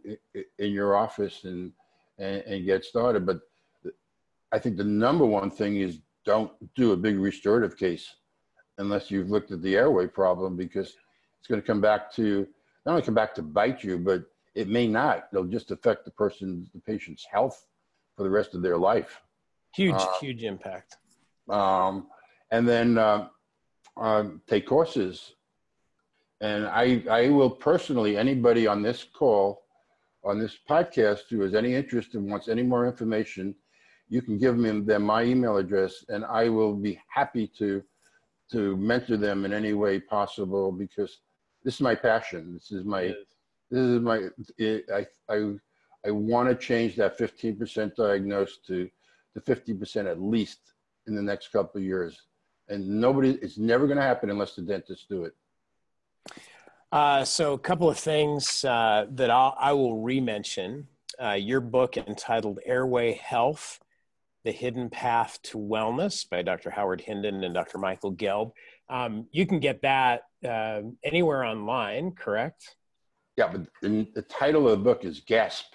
[0.59, 1.71] in your office and,
[2.19, 3.25] and, and get started.
[3.25, 3.41] But
[4.51, 8.15] I think the number one thing is don't do a big restorative case
[8.77, 10.95] unless you've looked at the airway problem because
[11.39, 12.47] it's going to come back to
[12.85, 14.23] not only come back to bite you, but
[14.55, 15.27] it may not.
[15.31, 17.65] It'll just affect the person, the patient's health
[18.15, 19.21] for the rest of their life.
[19.75, 20.97] Huge, uh, huge impact.
[21.49, 22.07] Um,
[22.51, 23.27] and then uh,
[23.97, 25.33] uh, take courses
[26.43, 29.63] and I, I will personally, anybody on this call,
[30.25, 33.55] on this podcast who has any interest and wants any more information,
[34.09, 37.81] you can give them, them my email address and I will be happy to,
[38.51, 41.19] to mentor them in any way possible because
[41.63, 42.53] this is my passion.
[42.53, 43.03] This is my,
[43.71, 45.53] this is my, it, I, I,
[46.05, 48.89] I want to change that 15% diagnosed to,
[49.33, 50.59] to 50% at least
[51.07, 52.21] in the next couple of years.
[52.69, 55.33] And nobody, it's never going to happen unless the dentists do it.
[56.91, 60.87] Uh, so, a couple of things uh, that I'll, I will re-mention.
[61.21, 63.79] Uh, your book entitled "Airway Health:
[64.43, 66.69] The Hidden Path to Wellness by Dr.
[66.69, 67.79] Howard Hindin and Dr.
[67.79, 68.51] Michael Gelb.
[68.89, 72.75] Um, you can get that uh, anywhere online, correct?
[73.37, 75.73] Yeah, but the, the, title of the book is Gasp.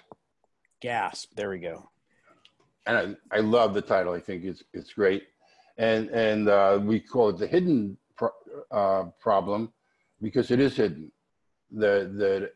[0.81, 1.31] Gasp.
[1.35, 1.89] There we go.
[2.85, 4.13] And I, I love the title.
[4.13, 5.23] I think it's it's great,
[5.77, 8.29] and and uh, we call it the hidden pro-
[8.71, 9.71] uh, problem
[10.21, 11.11] because it is hidden.
[11.71, 12.51] The the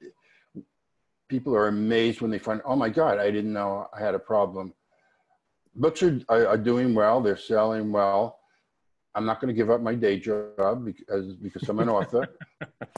[1.27, 4.19] people are amazed when they find, oh my God, I didn't know I had a
[4.19, 4.73] problem.
[5.75, 7.21] Books are, are, are doing well.
[7.21, 8.39] They're selling well
[9.15, 12.29] I'm not going to give up my day job because because I'm an author.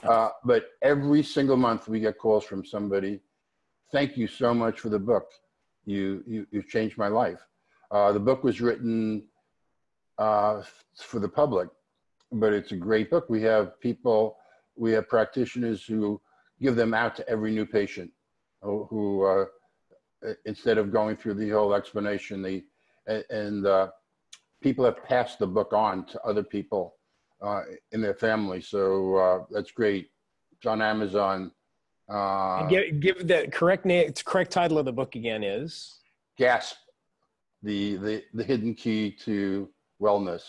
[0.03, 3.19] Uh, but every single month we get calls from somebody.
[3.91, 5.27] Thank you so much for the book.
[5.86, 7.41] You you you've changed my life.
[7.91, 9.27] Uh, the book was written
[10.17, 10.63] uh,
[10.97, 11.69] for the public,
[12.31, 13.29] but it's a great book.
[13.29, 14.38] We have people,
[14.75, 16.19] we have practitioners who
[16.61, 18.11] give them out to every new patient,
[18.61, 19.45] who, who uh,
[20.45, 22.63] instead of going through the whole explanation, they
[23.29, 23.89] and uh,
[24.61, 26.95] people have passed the book on to other people
[27.41, 27.61] uh,
[27.91, 28.61] in their family.
[28.61, 30.09] So uh, that's great.
[30.53, 31.51] It's on Amazon.
[32.08, 34.14] Uh, give, give the correct name.
[34.26, 35.99] Correct title of the book again is
[36.38, 36.76] Gasp:
[37.64, 39.70] the the the hidden key to
[40.01, 40.43] wellness.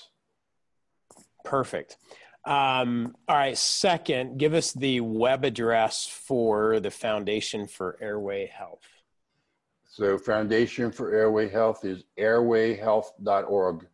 [1.45, 1.97] Perfect.
[2.45, 3.57] Um, all right.
[3.57, 8.85] Second, give us the web address for the Foundation for Airway Health.
[9.89, 13.87] So, Foundation for Airway Health is airwayhealth.org.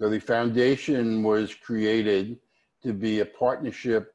[0.00, 2.38] So the foundation was created
[2.82, 4.14] to be a partnership,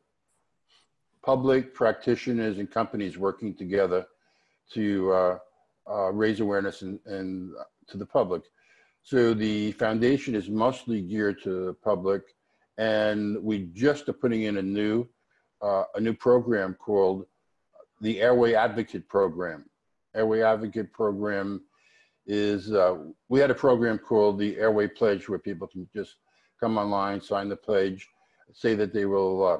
[1.26, 4.05] public practitioners and companies working together
[4.71, 5.38] to uh,
[5.89, 7.51] uh, raise awareness and, and
[7.88, 8.43] to the public.
[9.01, 12.21] So the foundation is mostly geared to the public,
[12.78, 15.07] and we just are putting in a new
[15.61, 17.26] uh, a new program called
[18.01, 19.65] the Airway Advocate Program.
[20.15, 21.61] Airway Advocate Program
[22.28, 22.97] is uh,
[23.30, 26.15] we had a program called the Airway Pledge where people can just
[26.59, 28.07] come online, sign the pledge,
[28.53, 29.57] say that they will uh,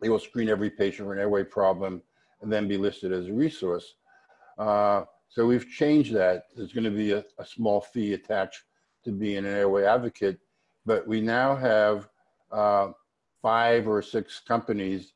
[0.00, 2.02] they will screen every patient for an airway problem,
[2.42, 3.94] and then be listed as a resource.
[4.58, 6.44] Uh, so we've changed that.
[6.56, 8.62] There's going to be a, a, small fee attached
[9.04, 10.38] to being an airway advocate,
[10.86, 12.08] but we now have
[12.50, 12.92] uh,
[13.42, 15.12] five or six companies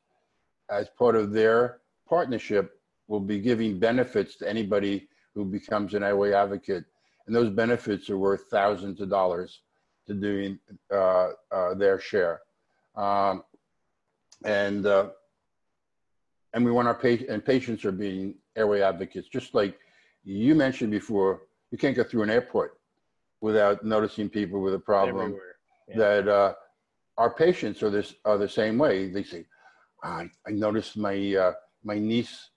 [0.69, 6.33] as part of their partnership will be giving benefits to anybody who becomes an airway
[6.33, 6.85] advocate.
[7.25, 9.61] And those benefits are worth thousands of dollars
[10.07, 10.59] to doing
[10.91, 12.41] uh, uh, their share.
[12.95, 13.43] Um,
[14.43, 15.09] and, uh,
[16.53, 19.77] and we want our patients, and patients are being airway advocates, just like
[20.23, 21.41] you mentioned before,
[21.71, 22.77] you can't go through an airport
[23.41, 25.37] without noticing people with a problem
[25.89, 25.97] yeah.
[25.97, 26.53] that uh,
[27.17, 29.09] our patients are this are the same way.
[29.09, 29.45] They say,
[30.03, 32.49] I, I noticed my uh, my niece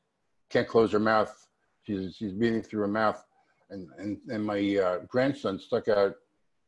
[0.50, 1.46] can't close her mouth
[1.86, 3.22] She's, she's breathing through her mouth.
[3.70, 6.14] And, and, and my uh, grandson stuck out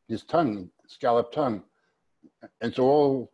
[0.07, 1.63] his tongue, scalloped tongue.
[2.61, 3.31] And so all,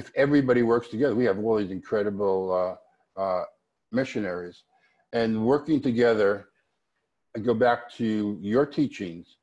[0.00, 2.78] if everybody works together, we have all these incredible
[3.16, 3.44] uh, uh,
[3.92, 4.62] missionaries.
[5.12, 6.48] And working together,
[7.36, 9.36] I go back to your teachings,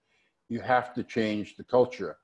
[0.49, 2.17] you have to change the culture.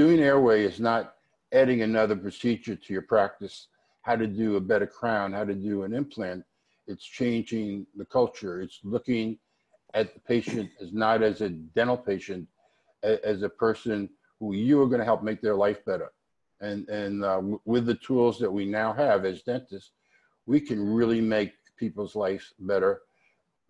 [0.00, 1.14] Doing airway is not
[1.52, 3.68] adding another procedure to your practice,
[4.02, 6.44] how to do a better crown, how to do an implant
[6.86, 8.60] it's changing the culture.
[8.60, 9.38] It's looking
[9.94, 12.46] at the patient as not as a dental patient,
[13.02, 16.12] as a person who you are going to help make their life better.
[16.60, 19.92] And, and uh, with the tools that we now have as dentists,
[20.46, 23.02] we can really make people's lives better.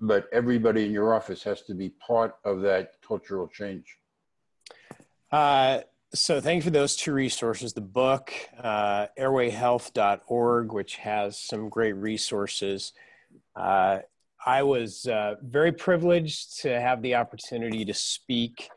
[0.01, 3.99] But everybody in your office has to be part of that cultural change.
[5.33, 5.81] Uh,
[6.15, 8.33] so thank you for those two resources the book
[8.63, 12.93] uh, airwayhealth.org which has some great resources
[13.57, 13.99] uh,
[14.47, 18.71] I was uh, very privileged to have the opportunity to speak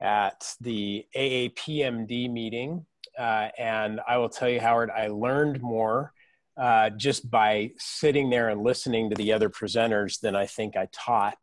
[0.00, 2.84] at the AAPMD meeting.
[3.18, 6.12] Uh, and I will tell you, Howard, I learned more
[6.56, 10.88] uh, just by sitting there and listening to the other presenters than I think I
[10.92, 11.38] taught.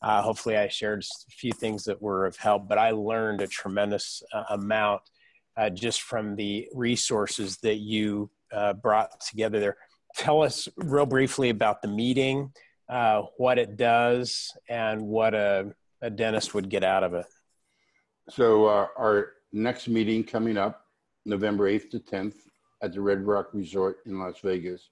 [0.00, 3.46] Uh, hopefully, I shared a few things that were of help, but I learned a
[3.46, 5.02] tremendous uh, amount
[5.74, 8.30] just from the resources that you
[8.80, 9.76] brought together there
[10.14, 12.52] tell us real briefly about the meeting,
[12.88, 17.26] uh, what it does, and what a, a, dentist would get out of it.
[18.28, 20.81] So, uh, our next meeting coming up
[21.24, 22.34] November 8th to 10th
[22.82, 24.88] at the Red Rock Resort in Las Vegas.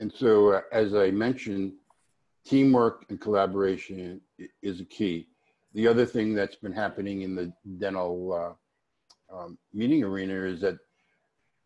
[0.00, 1.72] And so, uh, as I mentioned,
[2.44, 4.20] teamwork and collaboration
[4.62, 5.28] is a key.
[5.74, 8.56] The other thing that's been happening in the dental
[9.32, 10.78] uh, um, meeting arena is that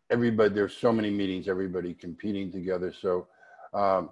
[0.09, 2.93] everybody, there's so many meetings, everybody competing together.
[2.93, 3.27] So
[3.73, 4.09] um,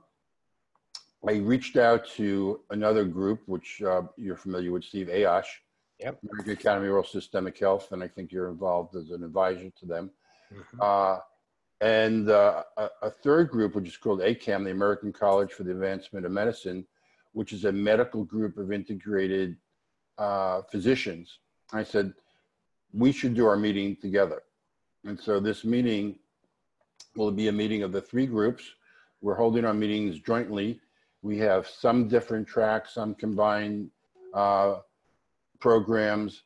[1.28, 5.46] I reached out to another group, which uh, you're familiar with, Steve AOSH,
[6.00, 6.20] Yep.
[6.30, 9.86] American Academy of Oral Systemic Health, and I think you're involved as an advisor to
[9.86, 10.12] them.
[10.54, 10.64] Mhm.
[10.80, 11.22] Uh,
[11.82, 15.72] and uh, a, a third group, which is called ACAM, the American College for the
[15.72, 16.86] Advancement of Medicine,
[17.34, 19.58] which is a medical group of integrated
[20.18, 21.40] uh, physicians.
[21.72, 22.14] I said,
[22.94, 24.42] we should do our meeting together.
[25.04, 26.18] And so this meeting
[27.16, 28.64] will be a meeting of the three groups.
[29.22, 30.80] We're holding our meetings jointly.
[31.22, 33.92] We have some different tracks, some combined
[34.34, 34.78] uh,
[35.60, 36.44] programs.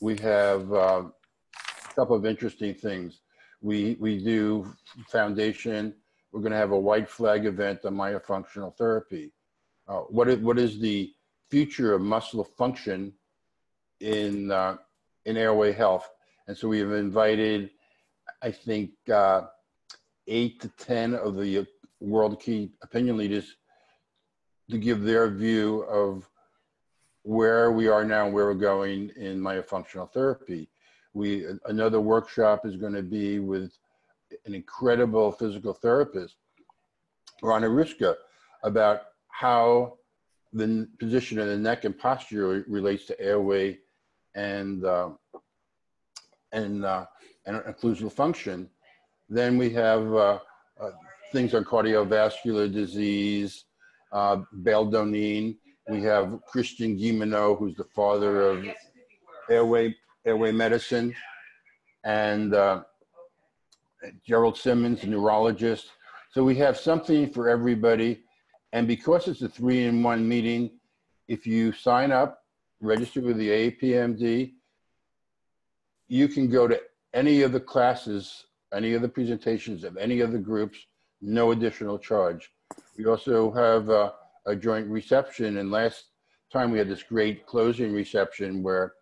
[0.00, 3.20] We have uh, a couple of interesting things.
[3.60, 4.74] We, we do
[5.08, 5.94] foundation.
[6.32, 9.32] We're going to have a white flag event on myofunctional therapy.
[9.88, 11.12] Uh, what, is, what is the
[11.50, 13.12] future of muscle function
[14.00, 14.76] in, uh,
[15.24, 16.10] in airway health?
[16.46, 17.70] And so we have invited,
[18.42, 19.42] I think, uh,
[20.26, 21.66] eight to 10 of the
[22.00, 23.56] world key opinion leaders
[24.70, 26.28] to give their view of
[27.24, 30.68] where we are now and where we're going in myofunctional therapy.
[31.14, 33.72] We another workshop is going to be with
[34.46, 36.36] an incredible physical therapist,
[37.42, 38.14] Rana Ruska,
[38.62, 39.94] about how
[40.52, 43.78] the position of the neck and posture relates to airway
[44.34, 45.10] and uh,
[46.52, 47.06] and uh,
[47.46, 48.68] and occlusal function.
[49.30, 50.38] Then we have uh,
[50.78, 50.90] uh,
[51.32, 53.64] things on cardiovascular disease,
[54.12, 55.56] uh, Baldonine.
[55.88, 58.64] We have Christian Guilleminault, who's the father of
[59.50, 61.14] airway airway medicine,
[62.04, 62.82] and uh,
[64.26, 65.90] Gerald Simmons, a neurologist.
[66.30, 68.22] So we have something for everybody.
[68.72, 70.70] And because it's a three-in-one meeting,
[71.28, 72.42] if you sign up,
[72.80, 74.54] register with the APMD,
[76.08, 76.80] you can go to
[77.12, 80.78] any of the classes, any of the presentations of any of the groups,
[81.20, 82.50] no additional charge.
[82.98, 84.12] We also have uh,
[84.46, 86.04] a joint reception, and last
[86.52, 88.94] time we had this great closing reception where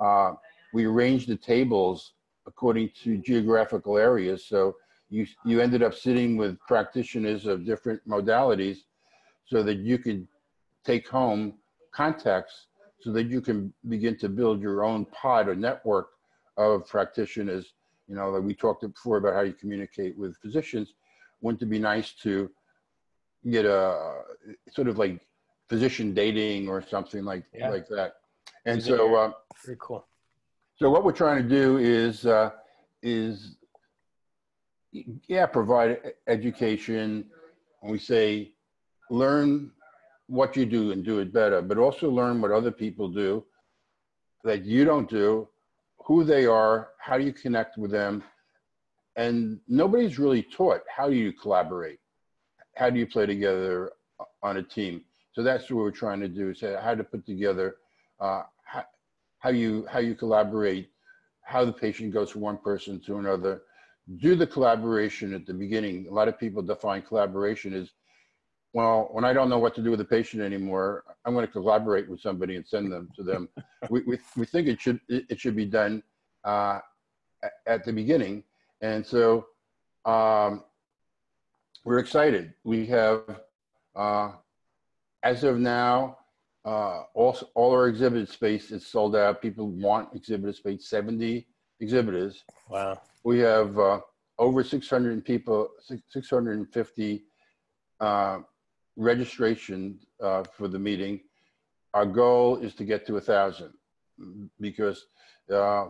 [0.00, 0.32] uh,
[0.72, 2.14] we arranged the tables
[2.46, 4.46] according to geographical areas.
[4.46, 4.74] So
[5.10, 8.78] you, you ended up sitting with practitioners of different modalities
[9.46, 10.26] so that you could
[10.84, 11.54] take home
[11.92, 12.66] contacts
[13.00, 16.08] so that you can begin to build your own pod or network
[16.56, 17.74] of practitioners.
[18.08, 20.94] You know, that we talked before about how you communicate with physicians.
[21.40, 22.50] Wouldn't it be nice to
[23.50, 24.22] get a
[24.70, 25.20] sort of like
[25.68, 27.70] physician dating or something like Yeah.
[27.70, 28.14] like that?
[28.66, 29.32] And so, uh,
[29.64, 30.06] Very cool.
[30.76, 32.50] so what we're trying to do is uh,
[33.02, 33.56] is
[34.92, 37.30] yeah, provide education.
[37.82, 38.54] And we say
[39.10, 39.70] learn
[40.26, 43.44] what you do and do it better, but also learn what other people do
[44.44, 45.48] that you don't do,
[46.06, 48.22] who they are, how do you connect with them,
[49.16, 51.98] and nobody's really taught how do you collaborate,
[52.78, 53.92] how do you play together
[54.42, 55.02] on a team.
[55.32, 57.76] So that's what we're trying to do: is how to put together
[58.20, 58.84] uh, how,
[59.38, 60.90] how you how you collaborate,
[61.42, 63.62] how the patient goes from one person to another.
[64.20, 66.06] Do the collaboration at the beginning.
[66.08, 67.90] A lot of people define collaboration as,
[68.72, 71.52] well, when I don't know what to do with the patient anymore, I'm going to
[71.52, 73.50] collaborate with somebody and send them to them.
[73.90, 76.02] we, we, we think it should it it should be done
[76.44, 76.78] uh,
[77.66, 78.44] at the beginning,
[78.80, 79.46] and so
[80.04, 80.64] um,
[81.88, 82.52] we're excited.
[82.64, 83.22] We have,
[83.96, 84.32] uh,
[85.22, 86.18] as of now,
[86.66, 89.40] uh, all, all our exhibit space is sold out.
[89.40, 91.46] People want exhibit space, 70
[91.80, 92.44] exhibitors.
[92.68, 93.00] Wow.
[93.24, 94.00] We have uh,
[94.38, 95.70] over 600 people,
[96.10, 97.24] 650
[98.00, 98.38] uh,
[98.96, 101.20] registration uh, for the meeting.
[101.94, 103.72] Our goal is to get to a thousand
[104.60, 105.06] because
[105.50, 105.86] uh,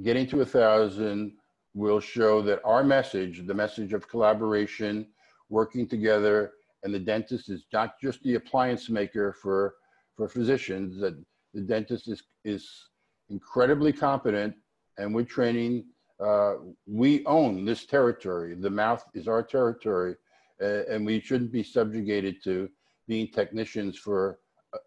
[0.00, 1.32] getting to a thousand
[1.74, 5.08] will show that our message, the message of collaboration,
[5.50, 9.74] working together, and the dentist is not just the appliance maker for
[10.16, 10.98] for physicians.
[11.00, 11.22] That
[11.52, 12.88] the dentist is is
[13.28, 14.54] incredibly competent,
[14.98, 15.84] and we're training.
[16.18, 16.54] Uh,
[16.86, 18.54] we own this territory.
[18.54, 20.16] The mouth is our territory,
[20.62, 22.68] uh, and we shouldn't be subjugated to
[23.08, 24.38] being technicians for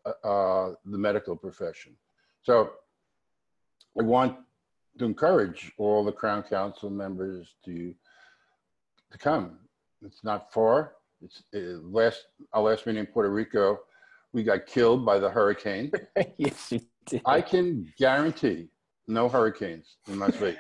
[0.06, 1.96] uh, uh, the medical profession.
[2.44, 2.72] So,
[4.00, 4.38] I want
[5.00, 7.94] to encourage all the Crown Council members to
[9.12, 9.60] to come.
[10.06, 10.94] It's not far.
[11.22, 13.80] It's uh, last our last meeting in Puerto Rico,
[14.34, 15.92] we got killed by the hurricane.
[16.38, 17.22] yes, you did.
[17.26, 18.68] I can guarantee
[19.08, 20.60] no hurricanes in Las Vegas.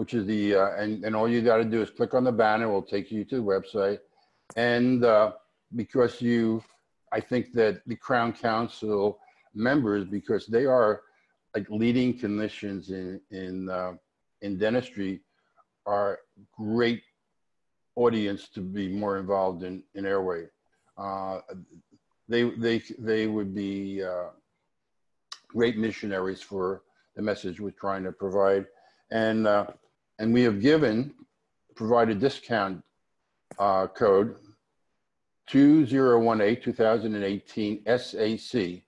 [0.00, 2.32] which is the, uh, and, and all you got to do is click on the
[2.32, 3.98] banner, it will take you to the website.
[4.56, 5.32] And uh,
[5.76, 6.64] because you,
[7.12, 9.18] I think that the Crown Council
[9.54, 11.02] members, because they are
[11.54, 13.92] like leading clinicians in in uh,
[14.40, 15.20] in dentistry,
[15.84, 16.20] are
[16.56, 17.02] great
[17.94, 20.46] audience to be more involved in in airway.
[20.96, 21.40] Uh,
[22.26, 24.30] they they they would be uh,
[25.46, 26.84] great missionaries for
[27.16, 28.64] the message we're trying to provide,
[29.10, 29.66] and uh,
[30.20, 31.12] and we have given
[31.74, 32.84] provided discount
[33.58, 34.36] uh, code
[35.48, 38.82] 2018 2018 SAC,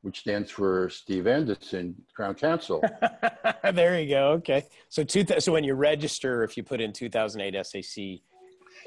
[0.00, 2.82] which stands for Steve Anderson Crown Council.
[3.74, 4.30] there you go.
[4.30, 8.04] Okay, so two th- so when you register, if you put in 2008 SAC.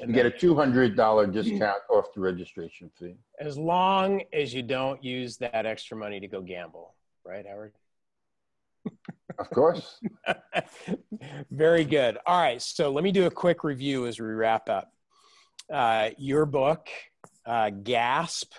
[0.00, 3.14] You get a $200 discount off the registration fee.
[3.38, 7.74] As long as you don't use that extra money to go gamble, right, Howard?
[9.38, 10.00] Of course.
[11.50, 12.18] Very good.
[12.26, 12.60] All right.
[12.60, 14.92] So let me do a quick review as we wrap up.
[15.72, 16.88] Uh, your book,
[17.46, 18.52] uh, Gasp,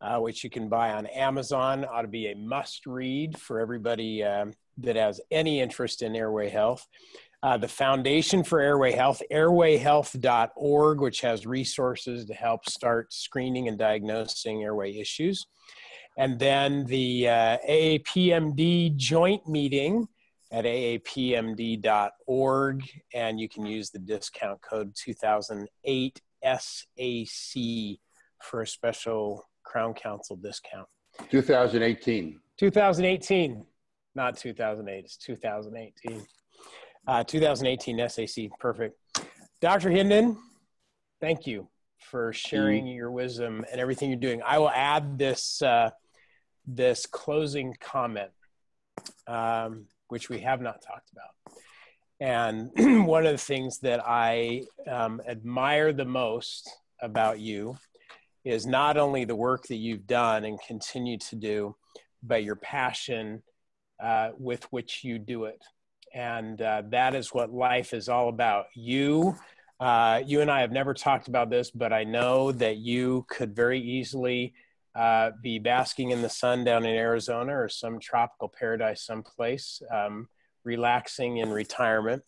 [0.00, 4.22] uh, which you can buy on Amazon, ought to be a must read for everybody
[4.22, 6.86] um, that has any interest in airway health.
[7.42, 13.78] Uh, the Foundation for Airway Health, airwayhealth.org, which has resources to help start screening and
[13.78, 15.46] diagnosing airway issues
[16.16, 20.08] and then the uh, AAPMD joint meeting
[20.50, 22.02] at aapmd.org,
[23.12, 27.62] and you can use the discount code 2008 SAC
[28.42, 30.86] for a special Crown Council discount.
[31.30, 32.40] 2018.
[32.58, 33.64] 2018,
[34.14, 36.26] not 2008, it's 2018.
[37.06, 38.96] Uh, 2018 SAC, perfect.
[39.60, 39.90] Dr.
[39.90, 40.36] Hindin,
[41.20, 42.94] thank you for sharing mm.
[42.94, 44.40] your wisdom and everything you're doing.
[44.44, 45.60] I will add this.
[45.60, 45.90] Uh,
[46.66, 48.30] this closing comment,
[49.26, 51.56] um, which we have not talked about.
[52.18, 52.70] And
[53.06, 57.76] one of the things that I um, admire the most about you
[58.44, 61.76] is not only the work that you've done and continue to do,
[62.22, 63.42] but your passion
[64.02, 65.62] uh, with which you do it.
[66.14, 68.66] And uh, that is what life is all about.
[68.74, 69.36] You,
[69.80, 73.54] uh, you and I have never talked about this, but I know that you could
[73.54, 74.54] very easily
[74.96, 80.28] uh, be basking in the sun down in Arizona or some tropical paradise someplace, um,
[80.64, 82.22] relaxing in retirement,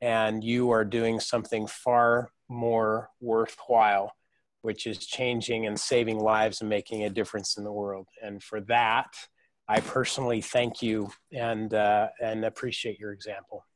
[0.00, 4.12] and you are doing something far more worthwhile,
[4.62, 8.06] which is changing and saving lives and making a difference in the world.
[8.22, 9.08] And for that,
[9.68, 13.66] I personally thank you and uh, and appreciate your example.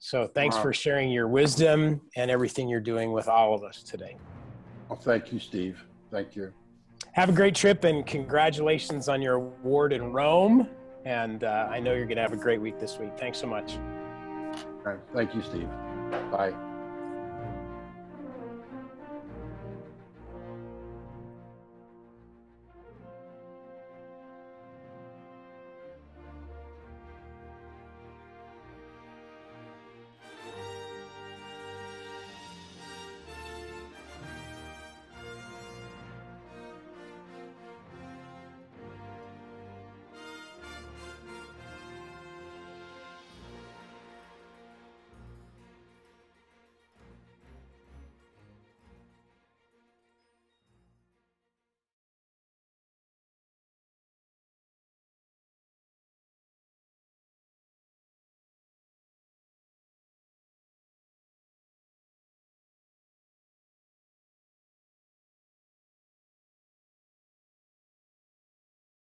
[0.00, 0.62] So thanks wow.
[0.62, 4.16] for sharing your wisdom and everything you're doing with all of us today.
[4.88, 5.82] Well, thank you, Steve.
[6.10, 6.52] Thank you
[7.14, 10.68] have a great trip and congratulations on your award in Rome.
[11.04, 13.12] And uh, I know you're going to have a great week this week.
[13.16, 13.78] Thanks so much.
[15.14, 15.68] Thank you, Steve.
[16.30, 16.52] Bye.